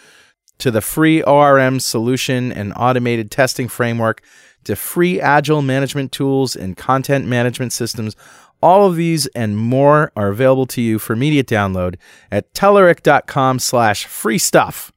[0.59, 4.21] to the free ORM solution and automated testing framework
[4.63, 8.15] to free agile management tools and content management systems.
[8.61, 11.95] All of these and more are available to you for immediate download
[12.31, 14.91] at Telerik.com slash free stuff.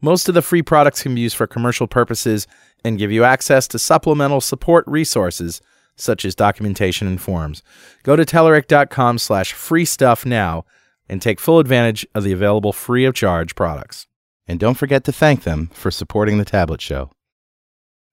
[0.00, 2.46] Most of the free products can be used for commercial purposes
[2.84, 5.60] and give you access to supplemental support resources
[5.96, 7.62] such as documentation and forums.
[8.02, 10.64] Go to Telerik.com slash free stuff now
[11.08, 14.06] and take full advantage of the available free of charge products.
[14.46, 17.10] And don't forget to thank them for supporting the Tablet Show.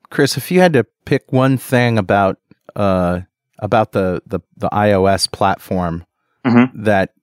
[0.09, 2.39] Chris, if you had to pick one thing about
[2.75, 3.21] uh,
[3.59, 6.05] about the, the, the iOS platform
[6.45, 6.83] Mm-hmm.
[6.83, 7.13] that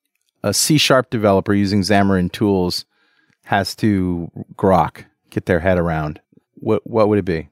[0.43, 2.87] a C sharp developer using Xamarin Tools
[3.45, 6.21] has to grok, get their head around,
[6.55, 7.51] what what would it be?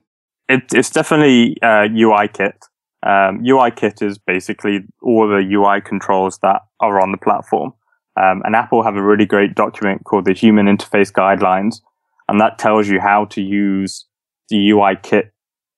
[0.49, 2.65] It, it's definitely uh, UI kit.
[3.03, 7.75] Um, UI kit is basically all the UI controls that are on the platform.
[8.19, 11.83] Um, and Apple have a really great document called the Human Interface Guidelines,
[12.29, 14.07] and that tells you how to use
[14.49, 15.33] the UI kit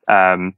[0.08, 0.54] um,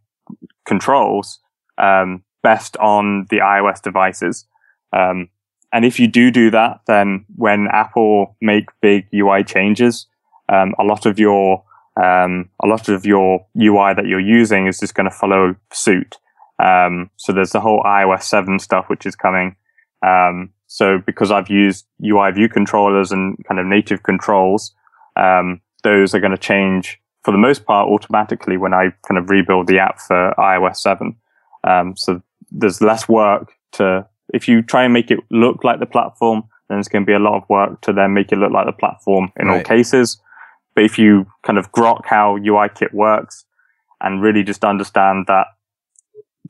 [0.66, 1.38] controls
[1.78, 4.46] um, best on the iOS devices.
[4.92, 5.28] Um,
[5.72, 10.06] and if you do do that, then when Apple make big UI changes,
[10.48, 11.64] um, a lot of your
[12.02, 16.16] um, a lot of your UI that you're using is just going to follow suit.
[16.62, 19.56] Um, so there's the whole iOS 7 stuff which is coming.
[20.06, 24.72] Um, so because I've used UI view controllers and kind of native controls,
[25.16, 29.28] um, those are going to change for the most part automatically when I kind of
[29.28, 31.14] rebuild the app for iOS 7.
[31.64, 35.86] Um, so there's less work to, if you try and make it look like the
[35.86, 38.52] platform, then it's going to be a lot of work to then make it look
[38.52, 40.20] like the platform in all cases.
[40.74, 43.44] But if you kind of grok how UI kit works
[44.00, 45.48] and really just understand that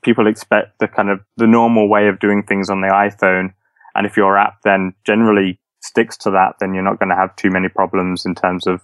[0.02, 3.52] people expect the kind of the normal way of doing things on the iPhone,
[3.94, 7.34] and if your app then generally sticks to that, then you're not going to have
[7.36, 8.80] too many problems in terms of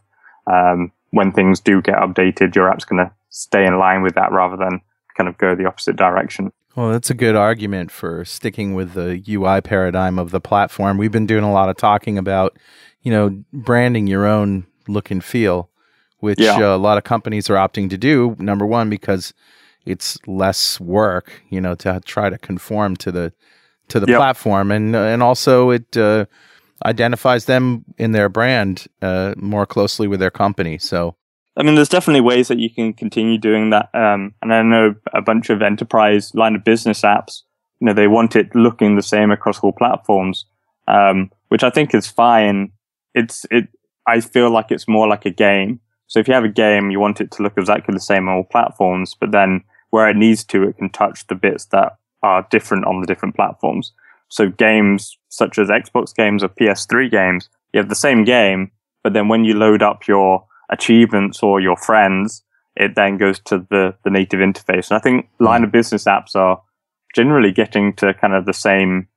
[0.50, 4.32] um, when things do get updated, your app's going to stay in line with that
[4.32, 4.80] rather than
[5.16, 6.52] kind of go the opposite direction.
[6.76, 10.96] Well, that's a good argument for sticking with the UI paradigm of the platform.
[10.98, 12.56] We've been doing a lot of talking about,
[13.02, 15.70] you know, branding your own look and feel,
[16.18, 16.56] which Yeah.
[16.72, 18.36] uh, a lot of companies are opting to do.
[18.38, 19.34] Number one, because
[19.86, 23.32] it's less work, you know, to try to conform to the
[23.88, 24.18] to the Yep.
[24.18, 26.26] platform, and and also it uh,
[26.84, 30.76] identifies them in their brand uh, more closely with their company.
[30.76, 31.16] So
[31.58, 33.90] I mean, there's definitely ways that you can continue doing that.
[33.92, 37.42] Um, and I know a bunch of enterprise line of business apps,
[37.80, 40.46] you know, they want it looking the same across all platforms,
[40.86, 42.70] um, which I think is fine.
[43.12, 43.66] It's, it,
[44.06, 45.80] I feel like it's more like a game.
[46.06, 48.36] So if you have a game, you want it to look exactly the same on
[48.36, 52.46] all platforms, but then where it needs to, it can touch the bits that are
[52.50, 53.92] different on the different platforms.
[54.28, 58.70] So games such as Xbox games or PS3 games, you have the same game,
[59.02, 62.42] but then when you load up your achievements or your friends,
[62.76, 64.90] it then goes to the, the native interface.
[64.90, 66.62] And I think line of business apps are
[67.14, 69.08] generally getting to kind of the same,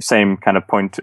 [0.00, 0.98] same kind of point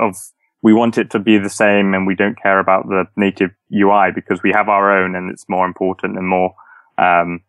[0.00, 0.16] of
[0.62, 4.10] we want it to be the same and we don't care about the native UI
[4.14, 6.54] because we have our own and it's more important and more,
[6.98, 7.40] um,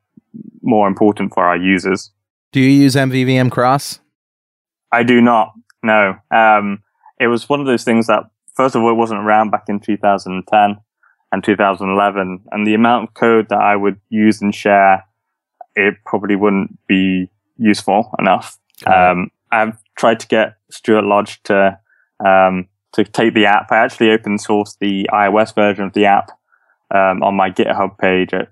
[0.61, 2.11] more important for our users.
[2.51, 3.99] do you use MVVM Cross?
[4.91, 5.53] I do not.
[5.83, 6.15] No.
[6.31, 6.83] Um,
[7.19, 8.23] it was one of those things that,
[8.55, 10.77] first of all, it wasn't around back in 2010
[11.31, 12.41] and 2011.
[12.51, 15.05] And the amount of code that I would use and share,
[15.75, 18.57] it probably wouldn't be useful enough.
[18.85, 21.79] Um, I've tried to get Stuart Lodge to,
[22.25, 23.71] um, to take the app.
[23.71, 26.31] I actually open sourced the iOS version of the app,
[26.93, 28.51] um, on my GitHub page at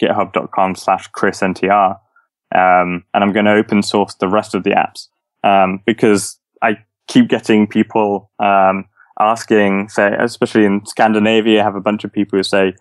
[0.00, 1.98] github.com slash chrisntr.
[2.52, 5.08] Um, and I'm going to open source the rest of the apps
[5.44, 8.86] um, because I keep getting people um,
[9.20, 12.74] asking, say, especially in Scandinavia, I have a bunch of people who say,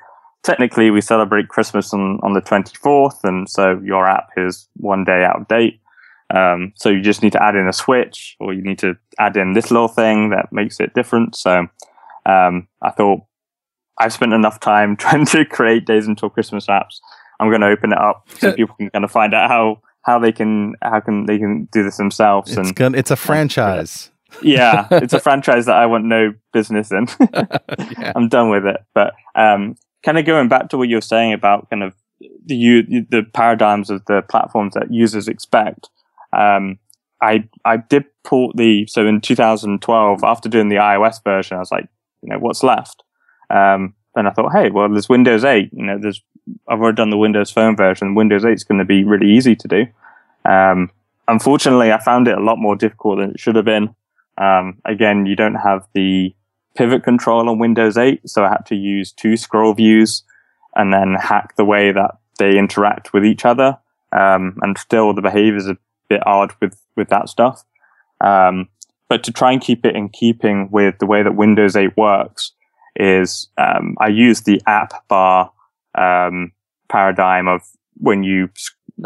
[0.43, 5.23] technically we celebrate Christmas on, on the 24th, and so your app is one day
[5.23, 5.82] out of date.
[6.34, 9.36] Um, so you just need to add in a switch, or you need to add
[9.36, 11.36] in this little thing that makes it different.
[11.36, 11.67] So
[12.25, 13.21] um, I thought
[13.97, 16.99] I've spent enough time trying to create Days Until Christmas apps.
[17.39, 20.19] I'm going to open it up so people can kind of find out how how
[20.19, 22.49] they can how can they can do this themselves.
[22.52, 24.12] It's and gonna, it's a franchise.
[24.42, 27.08] Yeah, it's a franchise that I want no business in.
[27.34, 27.58] Yeah.
[28.15, 28.84] I'm done with it.
[28.94, 31.94] But um, kind of going back to what you were saying about kind of
[32.46, 35.89] the the paradigms of the platforms that users expect.
[36.34, 36.80] Um,
[37.22, 41.72] I I did port the so in 2012 after doing the iOS version, I was
[41.72, 41.88] like,
[42.22, 43.04] you know, what's left?
[43.50, 45.70] Um, then I thought, hey, well, there's Windows 8.
[45.74, 46.22] You know, there's
[46.68, 48.15] I've already done the Windows Phone version.
[48.15, 49.86] Windows 8 is going to be really easy to do.
[50.50, 50.92] Um,
[51.28, 53.96] unfortunately, I found it a lot more difficult than it should have been.
[54.39, 56.34] Um, again, you don't have the
[56.75, 60.23] pivot control on Windows 8, so I had to use two scroll views
[60.75, 63.78] and then hack the way that they interact with each other.
[64.17, 67.63] Um, and still, the behavior is a bit odd with with that stuff.
[68.21, 68.69] Um,
[69.08, 72.54] but to try and keep it in keeping with the way that Windows 8 works,
[72.95, 75.52] is um, I use the app bar
[75.95, 76.52] um,
[76.89, 77.62] paradigm of
[77.97, 78.49] when you,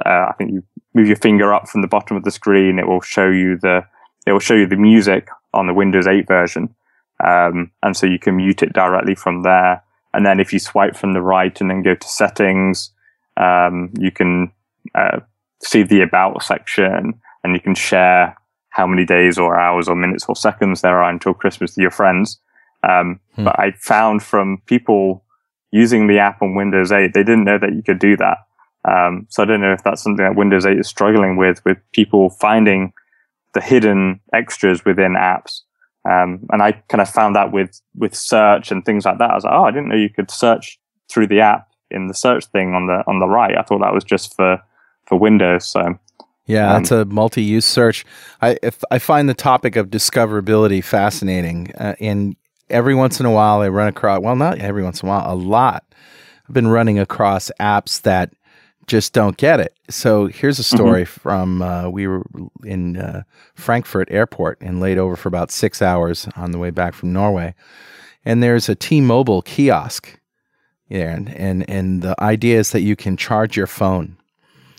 [0.05, 2.87] uh, I think you move your finger up from the bottom of the screen, it
[2.87, 3.85] will show you the
[4.25, 6.73] it will show you the music on the Windows 8 version,
[7.23, 9.83] um, and so you can mute it directly from there.
[10.13, 12.91] And then if you swipe from the right and then go to settings,
[13.37, 14.51] um, you can
[14.93, 15.19] uh,
[15.61, 18.37] see the about section, and you can share
[18.69, 21.91] how many days or hours or minutes or seconds there are until Christmas to your
[21.91, 22.39] friends.
[22.83, 23.45] Um, hmm.
[23.45, 25.23] But I found from people
[25.71, 28.37] using the app on Windows 8, they didn't know that you could do that.
[28.85, 31.77] Um, so I don't know if that's something that Windows 8 is struggling with, with
[31.93, 32.93] people finding
[33.53, 35.61] the hidden extras within apps.
[36.09, 39.31] Um, and I kind of found that with, with search and things like that.
[39.31, 42.13] I was like, oh, I didn't know you could search through the app in the
[42.13, 43.57] search thing on the, on the right.
[43.57, 44.61] I thought that was just for,
[45.05, 45.65] for Windows.
[45.65, 45.97] So,
[46.45, 48.05] yeah, that's um, a multi-use search.
[48.41, 52.35] I if, I find the topic of discoverability fascinating, uh, and
[52.69, 55.33] every once in a while I run across, well, not every once in a while,
[55.33, 55.85] a lot.
[56.45, 58.33] I've been running across apps that
[58.87, 59.75] just don't get it.
[59.89, 61.19] So here's a story mm-hmm.
[61.19, 62.23] from uh, we were
[62.63, 63.23] in uh,
[63.55, 67.55] Frankfurt airport and laid over for about six hours on the way back from Norway.
[68.25, 70.19] And there's a T-Mobile kiosk
[70.89, 74.17] there, and, and and the idea is that you can charge your phone,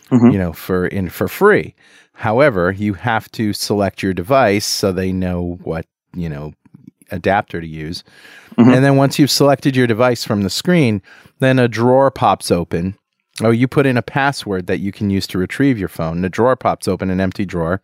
[0.09, 0.29] mm-hmm.
[0.29, 1.75] you know, for in for free.
[2.13, 6.53] However, you have to select your device so they know what you know
[7.11, 8.03] adapter to use.
[8.57, 8.71] Mm-hmm.
[8.71, 11.01] And then once you've selected your device from the screen,
[11.39, 12.97] then a drawer pops open.
[13.41, 16.21] Oh, you put in a password that you can use to retrieve your phone.
[16.21, 17.81] The drawer pops open, an empty drawer.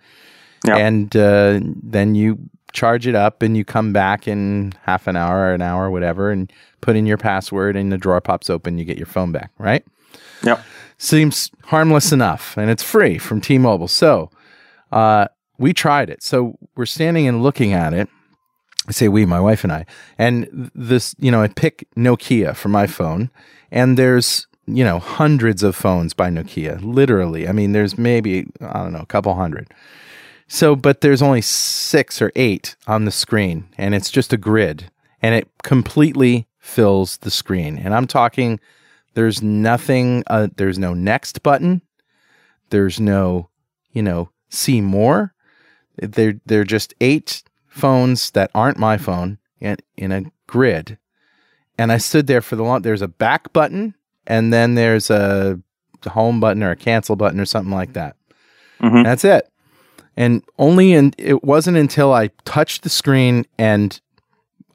[0.66, 0.78] Yep.
[0.78, 2.38] And uh, then you
[2.72, 6.32] charge it up and you come back in half an hour or an hour, whatever,
[6.32, 8.78] and put in your password and the drawer pops open.
[8.78, 9.84] You get your phone back, right?
[10.44, 10.64] Yep.
[10.98, 13.88] Seems harmless enough and it's free from T Mobile.
[13.90, 14.30] So
[14.92, 16.24] uh, we tried it.
[16.24, 18.08] So we're standing and looking at it
[18.88, 19.86] I say we, my wife and I.
[20.18, 23.30] And this, you know, I pick Nokia for my phone,
[23.72, 27.48] and there's, you know, hundreds of phones by Nokia, literally.
[27.48, 29.68] I mean, there's maybe, I don't know, a couple hundred.
[30.48, 34.92] So, but there's only six or eight on the screen, and it's just a grid,
[35.22, 37.78] and it completely fills the screen.
[37.78, 38.60] And I'm talking,
[39.14, 41.82] there's nothing, uh, there's no next button,
[42.70, 43.50] there's no,
[43.92, 45.34] you know, see more.
[45.98, 50.98] They're, they're just eight phones that aren't my phone in, in a grid.
[51.78, 52.82] And I stood there for the long.
[52.82, 53.96] There's a back button,
[54.28, 55.60] and then there's a
[56.08, 58.16] home button or a cancel button or something like that.
[58.82, 59.04] Mm-hmm.
[59.04, 59.48] That's it.
[60.18, 64.00] And only in it wasn't until I touched the screen and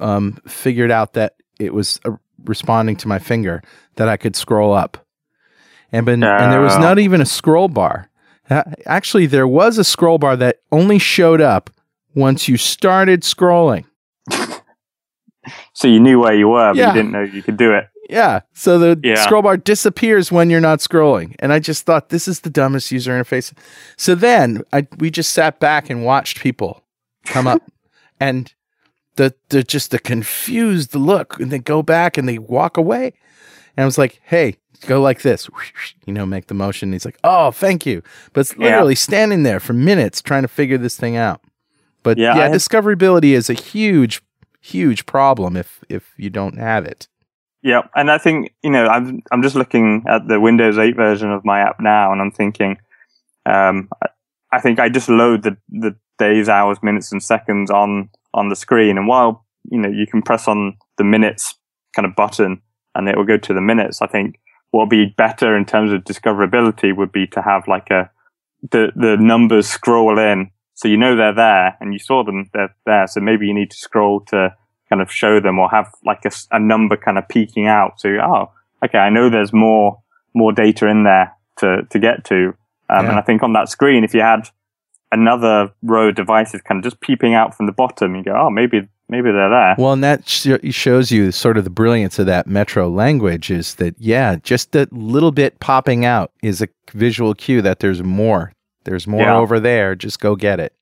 [0.01, 2.13] um, figured out that it was uh,
[2.45, 3.63] responding to my finger
[3.97, 5.05] that I could scroll up.
[5.93, 8.11] And been, and there was not even a scroll bar.
[8.87, 11.71] Actually, there was a scroll bar that only showed up
[12.15, 13.85] once you started scrolling.
[15.73, 16.89] so you knew where you were, but yeah.
[16.89, 17.89] you didn't know you could do it.
[18.09, 18.41] Yeah.
[18.53, 19.17] So the yeah.
[19.17, 21.35] scroll bar disappears when you're not scrolling.
[21.39, 23.53] And I just thought this is the dumbest user interface.
[23.97, 26.85] So then I, we just sat back and watched people
[27.25, 27.63] come up
[28.21, 28.53] and
[29.17, 33.15] the, the just the confused look and they go back and they walk away.
[33.77, 35.49] And I was like, hey, go like this,
[36.07, 36.89] you know, make the motion.
[36.89, 38.03] And he's like, oh, thank you.
[38.33, 38.99] But it's literally yeah.
[38.99, 41.41] standing there for minutes trying to figure this thing out.
[42.03, 44.23] But yeah, yeah discoverability is a huge,
[44.61, 47.09] huge problem if if you don't have it.
[47.67, 51.33] Yeah, and I think you know I'm I'm just looking at the Windows 8 version
[51.33, 52.79] of my app now, and I'm thinking,
[53.45, 53.89] um,
[54.53, 58.55] I think I just load the the days, hours, minutes, and seconds on on the
[58.55, 61.57] screen, and while you know you can press on the minutes
[61.97, 62.63] kind of button,
[62.95, 64.01] and it will go to the minutes.
[64.01, 64.39] I think
[64.71, 68.09] what would be better in terms of discoverability would be to have like a
[68.71, 72.75] the the numbers scroll in so you know they're there and you saw them, they're
[72.85, 73.07] there.
[73.09, 74.55] So maybe you need to scroll to
[74.89, 77.99] kind of show them or have like a, a number kind of peeking out.
[77.99, 78.51] to, oh,
[78.85, 80.01] okay, I know there's more,
[80.35, 82.55] more data in there to, to get to.
[82.89, 83.11] Um, yeah.
[83.11, 84.49] and I think on that screen, if you had
[85.13, 88.51] another row of devices kind of just peeping out from the bottom, you go, oh,
[88.51, 89.75] maybe, maybe they're there.
[89.79, 93.77] Well, and that sh- shows you sort of the brilliance of that Metro language is
[93.77, 98.53] that, yeah, just a little bit popping out is a visual cue that there's more.
[98.85, 99.37] There's more Yeah.
[99.37, 99.95] over there.
[99.97, 100.73] Just go get it.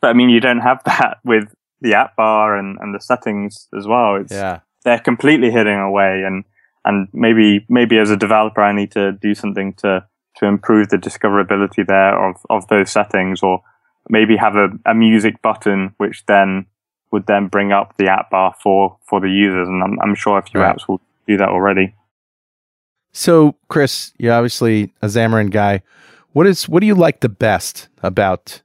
[0.00, 3.68] But I mean, you don't have that with the app bar and, and the settings
[3.76, 4.16] as well.
[4.16, 4.60] It's, Yeah.
[4.84, 6.44] they're completely hidden away and
[6.84, 10.04] and maybe maybe as a developer I need to do something to
[10.38, 13.62] to improve the discoverability there of of those settings or
[14.08, 16.66] maybe have a, a music button which then
[17.12, 20.38] would then bring up the app bar for for the users and I'm, I'm sure
[20.38, 20.74] a few Right.
[20.76, 21.94] apps will do that already.
[23.12, 25.82] So, Chris, you're obviously a Xamarin guy.
[26.32, 28.62] What is what do you like the best about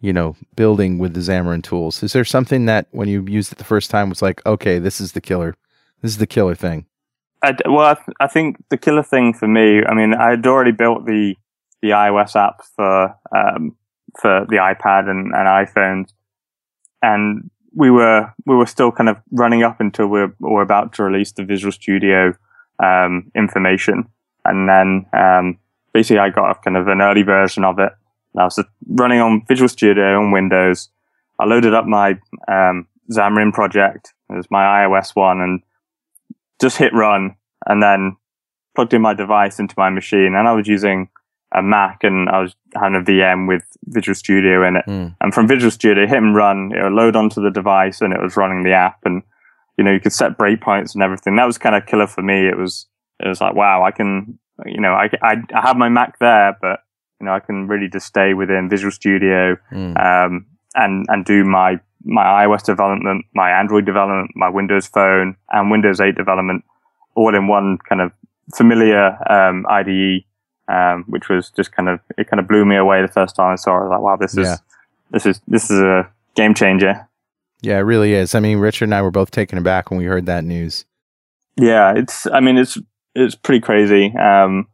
[0.00, 2.02] you know building with the Xamarin tools?
[2.02, 5.00] Is there something that when you used it the first time was like, okay, this
[5.00, 5.54] is the killer,
[6.02, 6.86] this is the killer thing?
[7.42, 10.46] I well, I, th- I think the killer thing for me, I mean, I had
[10.46, 11.36] already built the
[11.82, 13.76] the iOS app for um,
[14.20, 16.12] for the iPad and, and iPhones,
[17.02, 20.92] and we were we were still kind of running up until we we're, we're about
[20.94, 22.34] to release the Visual Studio
[22.82, 24.08] um, information,
[24.44, 25.58] and then um,
[25.92, 27.92] basically I got kind of an early version of it.
[28.38, 30.88] I was running on Visual Studio on Windows.
[31.38, 34.14] I loaded up my um, Xamarin project.
[34.30, 35.62] It was my iOS one, and
[36.60, 37.36] just hit run
[37.66, 38.16] and then
[38.74, 41.08] plugged in my device into my machine and I was using
[41.54, 44.84] a Mac and I was having a VM with Visual Studio in it.
[44.86, 45.16] Mm.
[45.20, 48.20] And from Visual Studio, hit and run, it would load onto the device and it
[48.20, 49.22] was running the app and,
[49.76, 51.36] you know, you could set breakpoints and everything.
[51.36, 52.46] That was kind of killer for me.
[52.46, 52.86] It was,
[53.18, 56.56] it was like, wow, I can, you know, I, I, I have my Mac there,
[56.60, 56.80] but,
[57.20, 59.96] you know, I can really just stay within Visual Studio, Mm.
[60.04, 65.70] um, and, and do my, my iOS development, my Android development, my Windows Phone and
[65.70, 66.64] Windows 8 development
[67.14, 68.12] all in one kind of
[68.54, 70.22] familiar, um, IDE,
[70.68, 73.52] um, which was just kind of, it kind of blew me away the first time
[73.52, 73.80] I saw it.
[73.80, 74.52] I was like, wow, this Yeah.
[74.54, 74.60] is,
[75.10, 77.08] this is, this is a game changer.
[77.62, 78.36] Yeah, it really is.
[78.36, 80.84] I mean, Richard and I were both taken aback when we heard that news.
[81.56, 82.24] Yeah, it's.
[82.28, 82.78] I mean, it's
[83.16, 84.14] it's pretty crazy.
[84.16, 84.68] Um,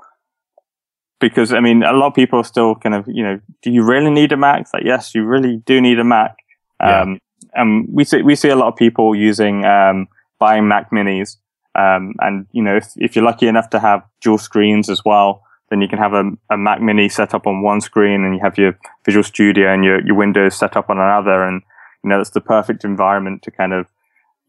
[1.29, 3.83] because I mean, a lot of people are still kind of, you know, do you
[3.83, 4.63] really need a Mac?
[4.63, 6.37] It's like, yes, you really do need a Mac.
[6.81, 7.03] Yeah.
[7.03, 7.19] Um,
[7.55, 10.09] and we see we see a lot of people using um,
[10.39, 11.37] buying Mac Minis.
[11.75, 15.43] Um, and you know, if if you're lucky enough to have dual screens as well,
[15.71, 18.41] then you can have a, a Mac Mini set up on one screen, and you
[18.43, 21.63] have your Visual Studio and your your Windows set up on another, and
[22.03, 23.87] you know that's the perfect environment to kind of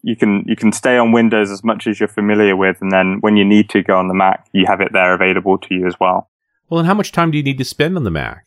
[0.02, 3.18] you can you can stay on Windows as much as you're familiar with, and then
[3.20, 5.86] when you need to go on the Mac, you have it there available to you
[5.86, 6.28] as well.
[6.68, 8.44] Well, and how much time do you need to spend on the Mac?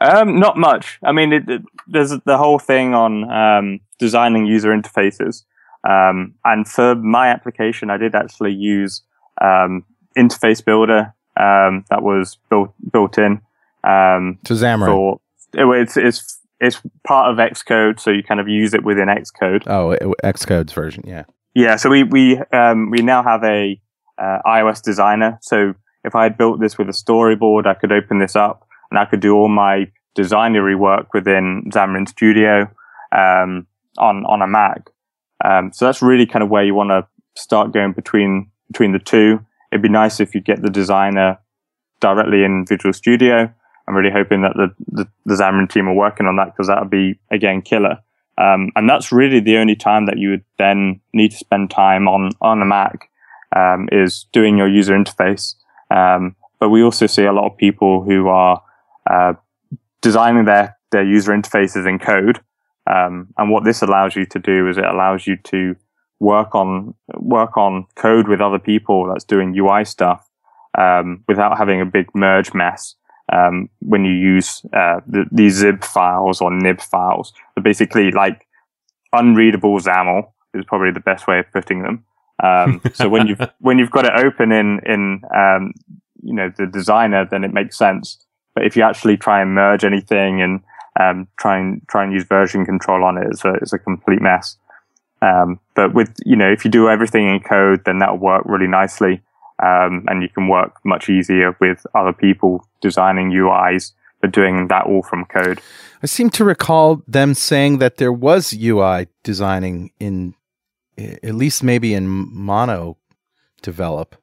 [0.00, 0.98] Um, not much.
[1.02, 5.42] I mean, it, it, there's the whole thing on um, designing user interfaces,
[5.88, 9.02] um, and for my application, I did actually use
[9.40, 9.84] um,
[10.16, 13.40] Interface Builder um, that was built built in.
[13.84, 14.86] Um, To Xamarin.
[14.86, 15.20] for
[15.54, 19.62] it, it's it's it's part of Xcode, so you kind of use it within Xcode.
[19.66, 21.04] Oh, it- Xcode's version.
[21.06, 21.24] Yeah.
[21.54, 23.80] Yeah, so we we um, we now have a
[24.18, 25.38] uh, iOS designer.
[25.40, 25.74] So
[26.06, 29.04] if I had built this with a storyboard, I could open this up and I
[29.04, 32.70] could do all my designery work within Xamarin Studio
[33.12, 33.66] um,
[33.98, 34.90] on on a Mac.
[35.44, 37.06] Um, so that's really kind of where you want to
[37.40, 39.44] start going between between the two.
[39.70, 41.38] It'd be nice if you get the designer
[42.00, 43.52] directly in Visual Studio.
[43.88, 46.80] I'm really hoping that the the, the Xamarin team are working on that because that
[46.80, 47.98] would be again killer.
[48.38, 52.06] Um, and that's really the only time that you would then need to spend time
[52.06, 53.10] on on a Mac
[53.54, 55.54] um, is doing your user interface.
[55.90, 58.62] Um, but we also see a lot of people who are
[59.10, 59.34] uh,
[60.00, 62.40] designing their their user interfaces in code.
[62.88, 65.76] Um, and what this allows you to do is it allows you to
[66.20, 70.28] work on work on code with other people that's doing UI stuff
[70.78, 72.94] um, without having a big merge mess.
[73.32, 78.46] Um, when you use uh, the, these xib files or nib files, they're basically like
[79.12, 82.04] unreadable XAML is probably the best way of putting them.
[82.42, 85.72] Um, so when you've when you've got it open in in um,
[86.22, 88.18] you know the designer, then it makes sense.
[88.54, 90.60] But if you actually try and merge anything and
[90.98, 94.20] um, try and try and use version control on it, it's a it's a complete
[94.20, 94.56] mess.
[95.22, 98.68] Um, but with you know if you do everything in code, then that'll work really
[98.68, 99.22] nicely,
[99.62, 104.86] um, and you can work much easier with other people designing UIs, but doing that
[104.86, 105.60] all from code.
[106.02, 110.34] I seem to recall them saying that there was UI designing in,
[110.98, 112.96] at least maybe in Mono
[113.62, 114.16] develop.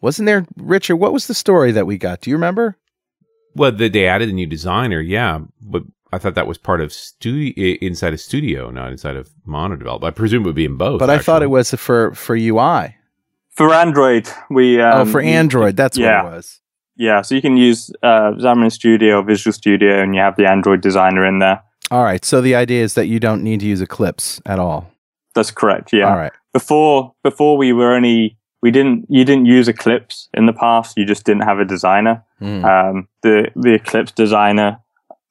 [0.00, 0.96] Wasn't there, Richard?
[0.96, 2.20] What was the story that we got?
[2.20, 2.76] Do you remember?
[3.54, 5.82] Well, they, they added a new designer, yeah, but
[6.12, 10.04] I thought that was part of studio inside of Studio, not inside of Mono Develop.
[10.04, 11.00] I presume it would be in both.
[11.00, 12.94] But I thought it was for for UI.
[13.50, 16.22] For Android, we um, oh, for Android, that's yeah.
[16.22, 16.60] what it was.
[16.96, 20.80] Yeah, so you can use uh, Xamarin Studio, Visual Studio, and you have the Android
[20.80, 21.62] designer in there.
[21.90, 22.24] All right.
[22.24, 24.90] So the idea is that you don't need to use Eclipse at all.
[25.38, 25.92] That's correct.
[25.92, 26.10] Yeah.
[26.10, 26.32] All right.
[26.52, 30.96] Before before we were only we didn't you didn't use Eclipse in the past.
[30.96, 32.24] You just didn't have a designer.
[32.40, 32.64] Mm.
[32.64, 34.80] Um, the the Eclipse designer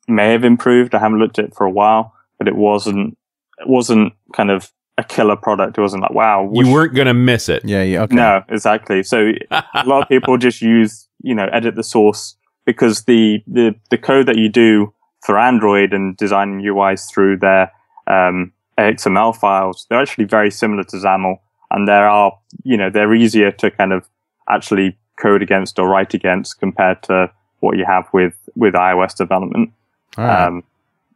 [0.07, 0.95] may have improved.
[0.95, 3.17] I haven't looked at it for a while, but it wasn't
[3.59, 5.77] it wasn't kind of a killer product.
[5.77, 6.49] It wasn't like wow.
[6.53, 7.65] You weren't going to miss it.
[7.65, 7.83] yeah.
[7.83, 8.03] Yeah.
[8.03, 8.15] Okay.
[8.15, 9.03] No, exactly.
[9.03, 13.75] So a lot of people just use you know edit the source because the the
[13.89, 14.93] the code that you do
[15.25, 17.71] for Android and designing UIs through their
[18.07, 21.39] um, XML files, they're actually very similar to XAML,
[21.71, 24.07] and there are you know they're easier to kind of
[24.49, 29.71] actually code against or write against compared to what you have with with iOS development.
[30.17, 30.45] Right.
[30.45, 30.63] Um,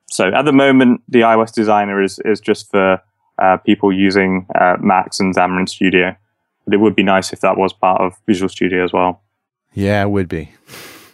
[0.09, 3.01] so at the moment, the iOS designer is is just for
[3.39, 6.16] uh, people using uh, Macs and Xamarin Studio.
[6.66, 9.22] But it would be nice if that was part of Visual Studio as well.
[9.74, 10.51] yeah, it would be.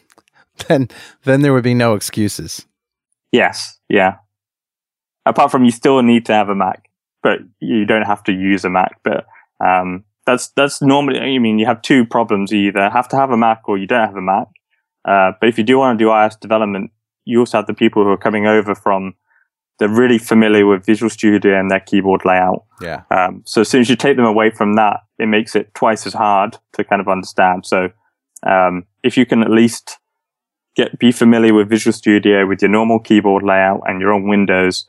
[0.67, 0.89] then
[1.23, 2.65] then there would be no excuses.
[3.31, 4.17] Yes, yeah.
[5.29, 6.89] Apart from you still need to have a Mac,
[7.21, 8.99] but you don't have to use a Mac.
[9.03, 9.25] But
[9.63, 11.19] um, that's that's normally.
[11.19, 13.87] I mean, you have two problems: you either have to have a Mac or you
[13.87, 14.47] don't have a Mac.
[15.05, 16.91] Uh, but if you do want to do iOS development,
[17.25, 19.15] you also have the people who are coming over from.
[19.79, 22.63] They're really familiar with Visual Studio and their keyboard layout.
[22.81, 23.03] Yeah.
[23.11, 26.07] Um, so as soon as you take them away from that, it makes it twice
[26.07, 27.67] as hard to kind of understand.
[27.67, 27.89] So
[28.45, 29.99] um, if you can at least
[30.75, 34.87] get be familiar with Visual Studio with your normal keyboard layout and your own Windows,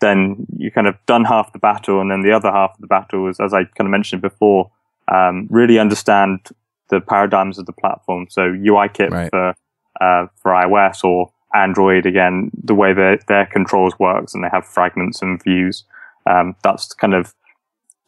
[0.00, 2.86] then you kind of done half the battle, and then the other half of the
[2.86, 4.70] battle is, as I kind of mentioned before,
[5.12, 6.48] um, really understand
[6.90, 8.26] the paradigms of the platform.
[8.30, 9.30] So UIKit Right.
[9.30, 9.54] for
[10.00, 14.64] uh, for iOS or Android, again, the way that their controls works, and they have
[14.66, 15.84] fragments and views.
[16.26, 17.34] Um, that's kind of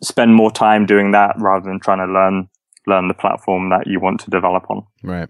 [0.02, 2.48] spend more time doing that rather than trying to learn
[2.86, 4.86] learn the platform that you want to develop on.
[5.02, 5.28] Right.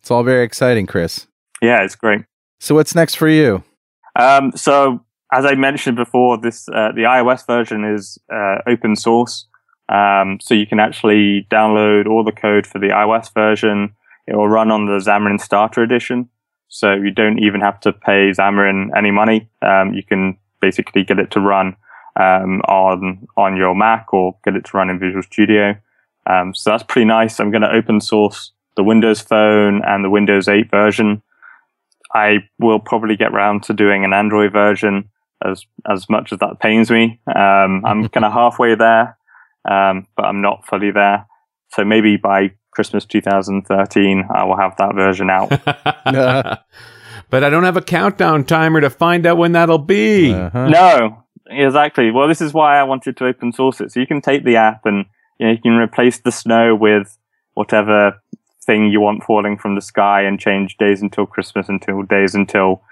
[0.00, 1.26] It's all very exciting, Chris.
[1.62, 2.22] Yeah, it's great.
[2.60, 3.62] So what's next for you?
[4.16, 9.46] Um, so as I mentioned before, this uh, the iOS version is uh, open source,
[9.88, 13.94] um, so you can actually download all the code for the iOS version.
[14.26, 16.28] It will run on the Xamarin Starter Edition,
[16.68, 19.48] so you don't even have to pay Xamarin any money.
[19.62, 21.76] Um, you can basically get it to run
[22.16, 25.76] um, on on your Mac or get it to run in Visual Studio.
[26.26, 27.38] Um, so that's pretty nice.
[27.38, 31.22] I'm going to open source the Windows Phone and the Windows 8 version.
[32.14, 35.10] I will probably get round to doing an Android version
[35.44, 37.20] as as much as that pains me.
[37.26, 39.16] Um, I'm kind of halfway there,
[39.68, 41.26] um, but I'm not fully there.
[41.72, 45.48] So maybe by Christmas 2013, I will have that version out.
[47.30, 50.32] but I don't have a countdown timer to find out when that'll be.
[50.32, 50.68] Uh-huh.
[50.68, 52.10] no, exactly.
[52.10, 53.92] Well, this is why I wanted to open source it.
[53.92, 55.06] So you can take the app and
[55.38, 57.16] you, know, you can replace the snow with
[57.54, 58.20] whatever
[58.64, 62.82] thing you want falling from the sky and change days until Christmas until days until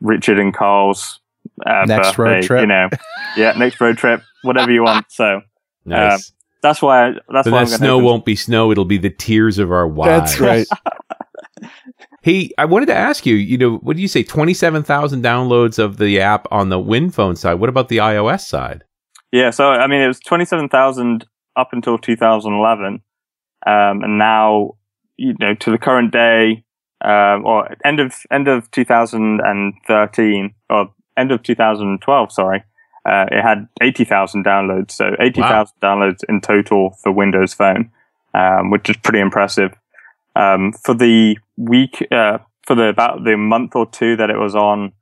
[0.00, 1.20] Richard and Carl's
[1.66, 2.60] uh, Next birthday, road trip.
[2.62, 2.88] You know,
[3.36, 5.06] yeah, next road trip, whatever you want.
[5.10, 5.42] So
[5.84, 6.32] Nice.
[6.62, 7.12] that's why.
[7.32, 9.86] That's so why I'm that snow won't be snow; it'll be the tears of our
[9.86, 10.36] wives.
[10.36, 10.66] That's right.
[12.22, 13.36] Hey, I wanted to ask you.
[13.36, 14.22] You know, what do you say?
[14.22, 17.54] Twenty-seven thousand downloads of the app on the Win phone side.
[17.54, 18.84] What about the iOS side?
[19.32, 23.02] Yeah, so I mean, it was twenty-seven thousand up until 2011,
[23.66, 24.72] um, and now
[25.16, 26.64] you know to the current day,
[27.04, 32.32] um, or end of end of 2013 or end of 2012.
[32.32, 32.62] Sorry,
[33.04, 34.92] uh, it had 80,000 downloads.
[34.92, 37.90] So 80,000 downloads in total for Windows Phone,
[38.34, 39.72] um, which is pretty impressive.
[40.36, 44.54] Um, for the week, uh, for the about the month or two that it was
[44.54, 44.92] on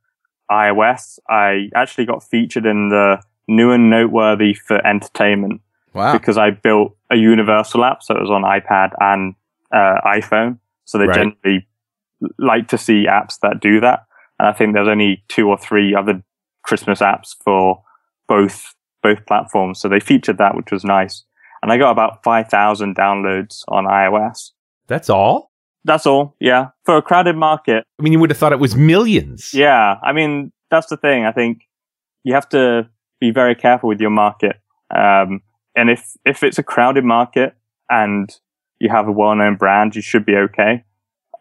[0.51, 5.61] iOS, I actually got featured in the new and noteworthy for entertainment
[5.93, 6.13] Wow.
[6.13, 9.35] because I built a universal app, so it was on iPad and
[9.71, 10.59] uh, iPhone.
[10.85, 11.15] So they Right.
[11.43, 11.67] generally
[12.39, 14.05] like to see apps that do that.
[14.39, 16.23] And I think there's only two or three other
[16.63, 17.83] Christmas apps for
[18.27, 18.73] both
[19.03, 19.79] both platforms.
[19.79, 21.23] So they featured that, which was nice.
[21.61, 24.51] And I got about five thousand downloads on iOS.
[24.87, 25.51] That's all.
[25.83, 26.35] That's all.
[26.39, 27.83] Yeah, for a crowded market.
[27.99, 29.53] I mean, you would have thought it was millions.
[29.53, 31.25] Yeah, I mean that's the thing.
[31.25, 31.61] I think
[32.23, 34.57] you have to be very careful with your market.
[34.95, 35.41] Um,
[35.75, 37.55] and if if it's a crowded market
[37.89, 38.29] and
[38.79, 40.83] you have a well-known brand, you should be okay.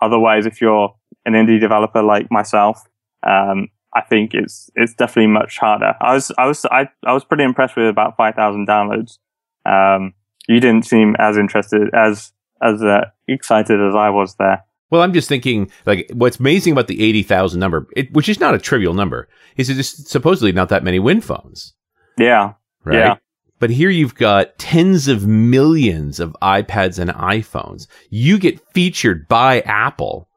[0.01, 0.95] Otherwise, if you're
[1.27, 2.83] an indie developer like myself,
[3.23, 5.95] um, I think it's it's definitely much harder.
[6.01, 9.19] I was I was I, I was pretty impressed with about five thousand downloads.
[9.67, 10.15] Um,
[10.49, 14.65] you didn't seem as interested as as uh, excited as I was there.
[14.91, 18.55] Well, I'm just thinking, like, what's amazing about the 80,000 number, it, which is not
[18.55, 21.75] a trivial number, is it's supposedly not that many Win phones,
[22.17, 22.53] Yeah,
[22.85, 22.99] right?
[22.99, 23.17] Yeah.
[23.59, 27.89] But here you've got tens of millions of iPads and iPhones.
[28.11, 30.29] You get featured by Apple.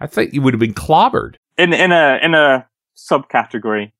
[0.00, 1.36] I thought you would have been clobbered.
[1.56, 2.66] in in a in a
[2.96, 3.92] subcategory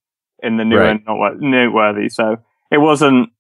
[0.43, 0.91] in the new Right.
[0.91, 1.47] and noteworthy.
[1.47, 2.09] noteworthy.
[2.09, 2.39] So
[2.71, 3.31] it wasn't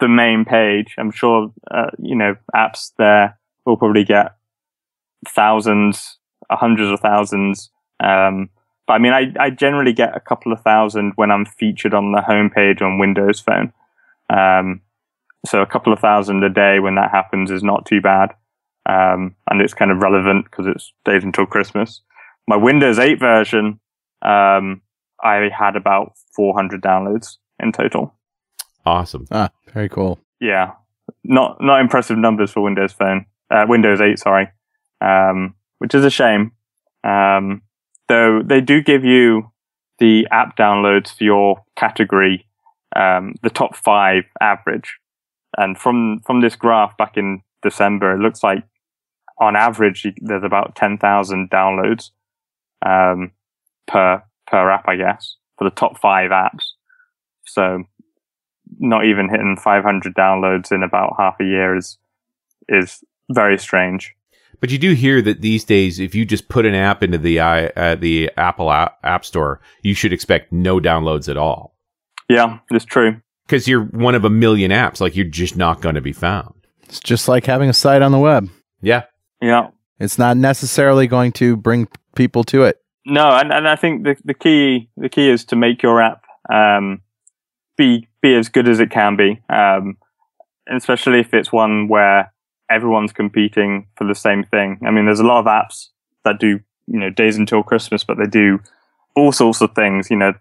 [0.00, 0.94] the main page.
[0.98, 4.34] I'm sure, uh, you know, apps there will probably get
[5.28, 6.18] thousands,
[6.50, 7.70] hundreds of thousands.
[8.00, 8.50] Um,
[8.86, 12.12] but I mean, I, I generally get a couple of thousand when I'm featured on
[12.12, 13.72] the homepage on Windows Phone.
[14.30, 14.80] Um,
[15.46, 18.34] so a couple of thousand a day when that happens is not too bad.
[18.86, 22.02] Um, and it's kind of relevant because it's days until Christmas.
[22.46, 23.80] My Windows 8 version,
[24.22, 24.82] um,
[25.22, 28.14] I had about 400 downloads in total.
[28.84, 29.26] Awesome.
[29.30, 30.18] Ah, very cool.
[30.40, 30.72] Yeah,
[31.22, 34.48] not not impressive numbers for Windows Phone, uh, Windows 8, sorry,
[35.00, 36.52] um, which is a shame.
[37.02, 37.62] Um,
[38.08, 39.50] though they do give you
[39.98, 42.46] the app downloads for your category,
[42.94, 44.98] um, the top five average,
[45.56, 48.64] and from from this graph back in December, it looks like
[49.38, 52.10] on average there's about 10,000 downloads
[52.84, 53.32] um,
[53.86, 56.64] per per app, I guess, for the top five apps.
[57.46, 57.84] So
[58.78, 61.98] not even hitting 500 downloads in about half a year is
[62.68, 64.14] is very strange.
[64.60, 67.40] But you do hear that these days, if you just put an app into the
[67.40, 71.76] uh, the Apple app, app Store, you should expect no downloads at all.
[72.28, 73.20] Yeah, it's true.
[73.46, 76.54] Because you're one of a million apps, like you're just not going to be found.
[76.84, 78.48] It's just like having a site on the web.
[78.80, 79.04] Yeah.
[79.40, 79.68] Yeah.
[80.00, 82.80] It's not necessarily going to bring people to it.
[83.06, 86.24] No, and, and I think the, the key the key is to make your app
[86.52, 87.02] um,
[87.76, 89.98] be be as good as it can be, um,
[90.70, 92.32] especially if it's one where
[92.70, 94.80] everyone's competing for the same thing.
[94.86, 95.88] I mean, there's a lot of apps
[96.24, 98.58] that do you know days until Christmas, but they do
[99.14, 100.10] all sorts of things.
[100.10, 100.32] You know,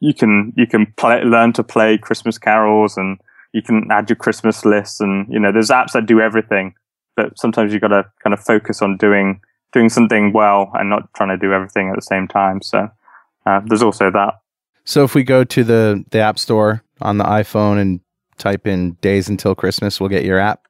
[0.00, 3.18] you can you can play, learn to play Christmas carols, and
[3.52, 6.74] you can add your Christmas lists, and you know, there's apps that do everything.
[7.16, 9.40] But sometimes you've got to kind of focus on doing
[9.72, 12.60] doing something well and not trying to do everything at the same time.
[12.62, 12.90] So
[13.46, 14.34] uh, there's also that.
[14.84, 18.00] So if we go to the the App Store on the iPhone and
[18.38, 20.66] type in "days until Christmas," we'll get your app.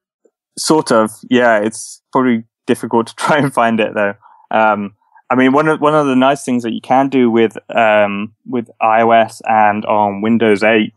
[0.59, 1.59] Sort of, yeah.
[1.59, 4.14] It's probably difficult to try and find it though.
[4.51, 4.95] Um,
[5.30, 8.34] I mean, one of one of the nice things that you can do with um,
[8.47, 10.93] with iOS and on Windows 8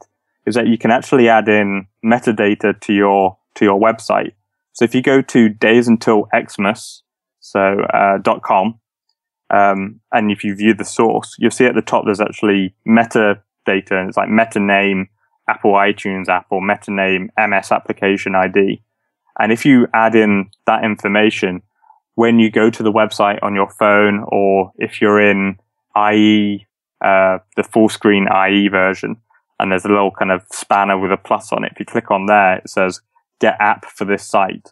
[0.46, 4.34] is that you can actually add in metadata to your to your website.
[4.76, 6.28] So if you go to days until
[7.40, 7.60] so
[7.94, 8.80] uh, .com,
[9.50, 13.40] um, and if you view the source, you'll see at the top there's actually metadata,
[13.92, 15.08] and it's like meta name,
[15.48, 18.82] Apple iTunes app, or meta name MS application ID.
[19.40, 21.62] And if you add in that information,
[22.16, 25.58] when you go to the website on your phone, or if you're in
[25.98, 26.66] IE,
[27.04, 29.16] uh, the full screen IE version,
[29.58, 31.72] and there's a little kind of spanner with a plus on it.
[31.72, 33.00] If you click on there, it says
[33.40, 34.72] get app for this site.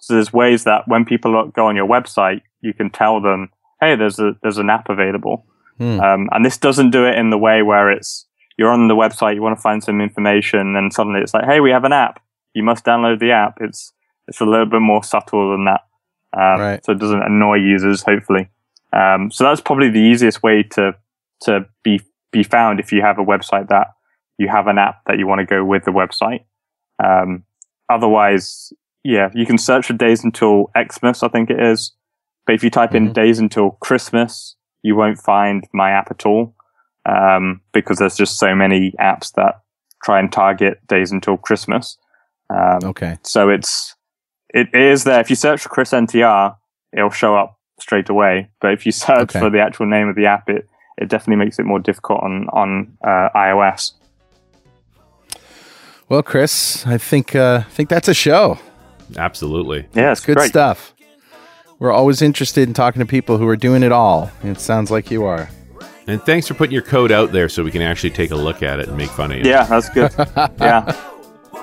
[0.00, 3.50] So there's ways that when people go on your website, you can tell them,
[3.80, 5.46] hey, there's a there's an app available.
[5.78, 6.00] Hmm.
[6.00, 8.26] Um, and this doesn't do it in the way where it's
[8.58, 11.60] you're on the website, you want to find some information, and suddenly it's like, hey,
[11.60, 12.22] we have an app.
[12.54, 13.58] You must download the app.
[13.60, 13.92] It's
[14.28, 15.80] it's a little bit more subtle than that,
[16.34, 16.84] um, Right.
[16.84, 18.02] so it doesn't annoy users.
[18.02, 18.48] Hopefully,
[18.92, 20.94] um, so that's probably the easiest way to
[21.42, 22.00] to be
[22.30, 23.88] be found if you have a website that
[24.38, 26.44] you have an app that you want to go with the website.
[27.02, 27.44] Um,
[27.92, 28.72] otherwise,
[29.04, 31.92] yeah, you can search for days until Xmas, I think it is.
[32.46, 33.14] But if you type in Mhm.
[33.14, 36.54] days until Christmas, you won't find my app at all.
[37.04, 39.60] Um, because there's just so many apps that
[40.04, 41.98] try and target days until Christmas.
[42.48, 43.18] Um, Okay.
[43.24, 43.96] so it's,
[44.54, 45.20] it is there.
[45.20, 46.56] If you search for Chris NTR,
[46.92, 48.50] it'll show up straight away.
[48.60, 49.40] But if you search Okay.
[49.40, 50.68] for the actual name of the app, it,
[50.98, 53.92] it definitely makes it more difficult on, on, uh, iOS.
[56.12, 58.58] Well, Chris, I think uh, I think that's a show.
[59.16, 59.88] Absolutely.
[59.94, 60.50] Yeah, it's Good great.
[60.50, 60.92] stuff.
[61.78, 64.30] We're always interested in talking to people who are doing it all.
[64.44, 65.48] It sounds like you are.
[66.06, 68.62] And thanks for putting your code out there so we can actually take a look
[68.62, 69.44] at it and make fun of you.
[69.48, 70.12] Yeah, that's good.
[70.60, 70.94] yeah.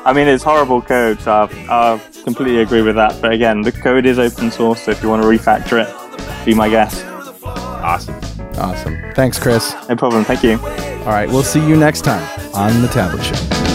[0.03, 3.21] I mean, it's horrible code, so I I completely agree with that.
[3.21, 6.55] But again, the code is open source, so if you want to refactor it, be
[6.55, 7.05] my guest.
[7.45, 8.15] Awesome.
[8.57, 8.97] Awesome.
[9.13, 9.75] Thanks, Chris.
[9.87, 10.25] No problem.
[10.25, 10.53] Thank you.
[11.01, 13.68] All right, we'll see you next time on the Tablet Show.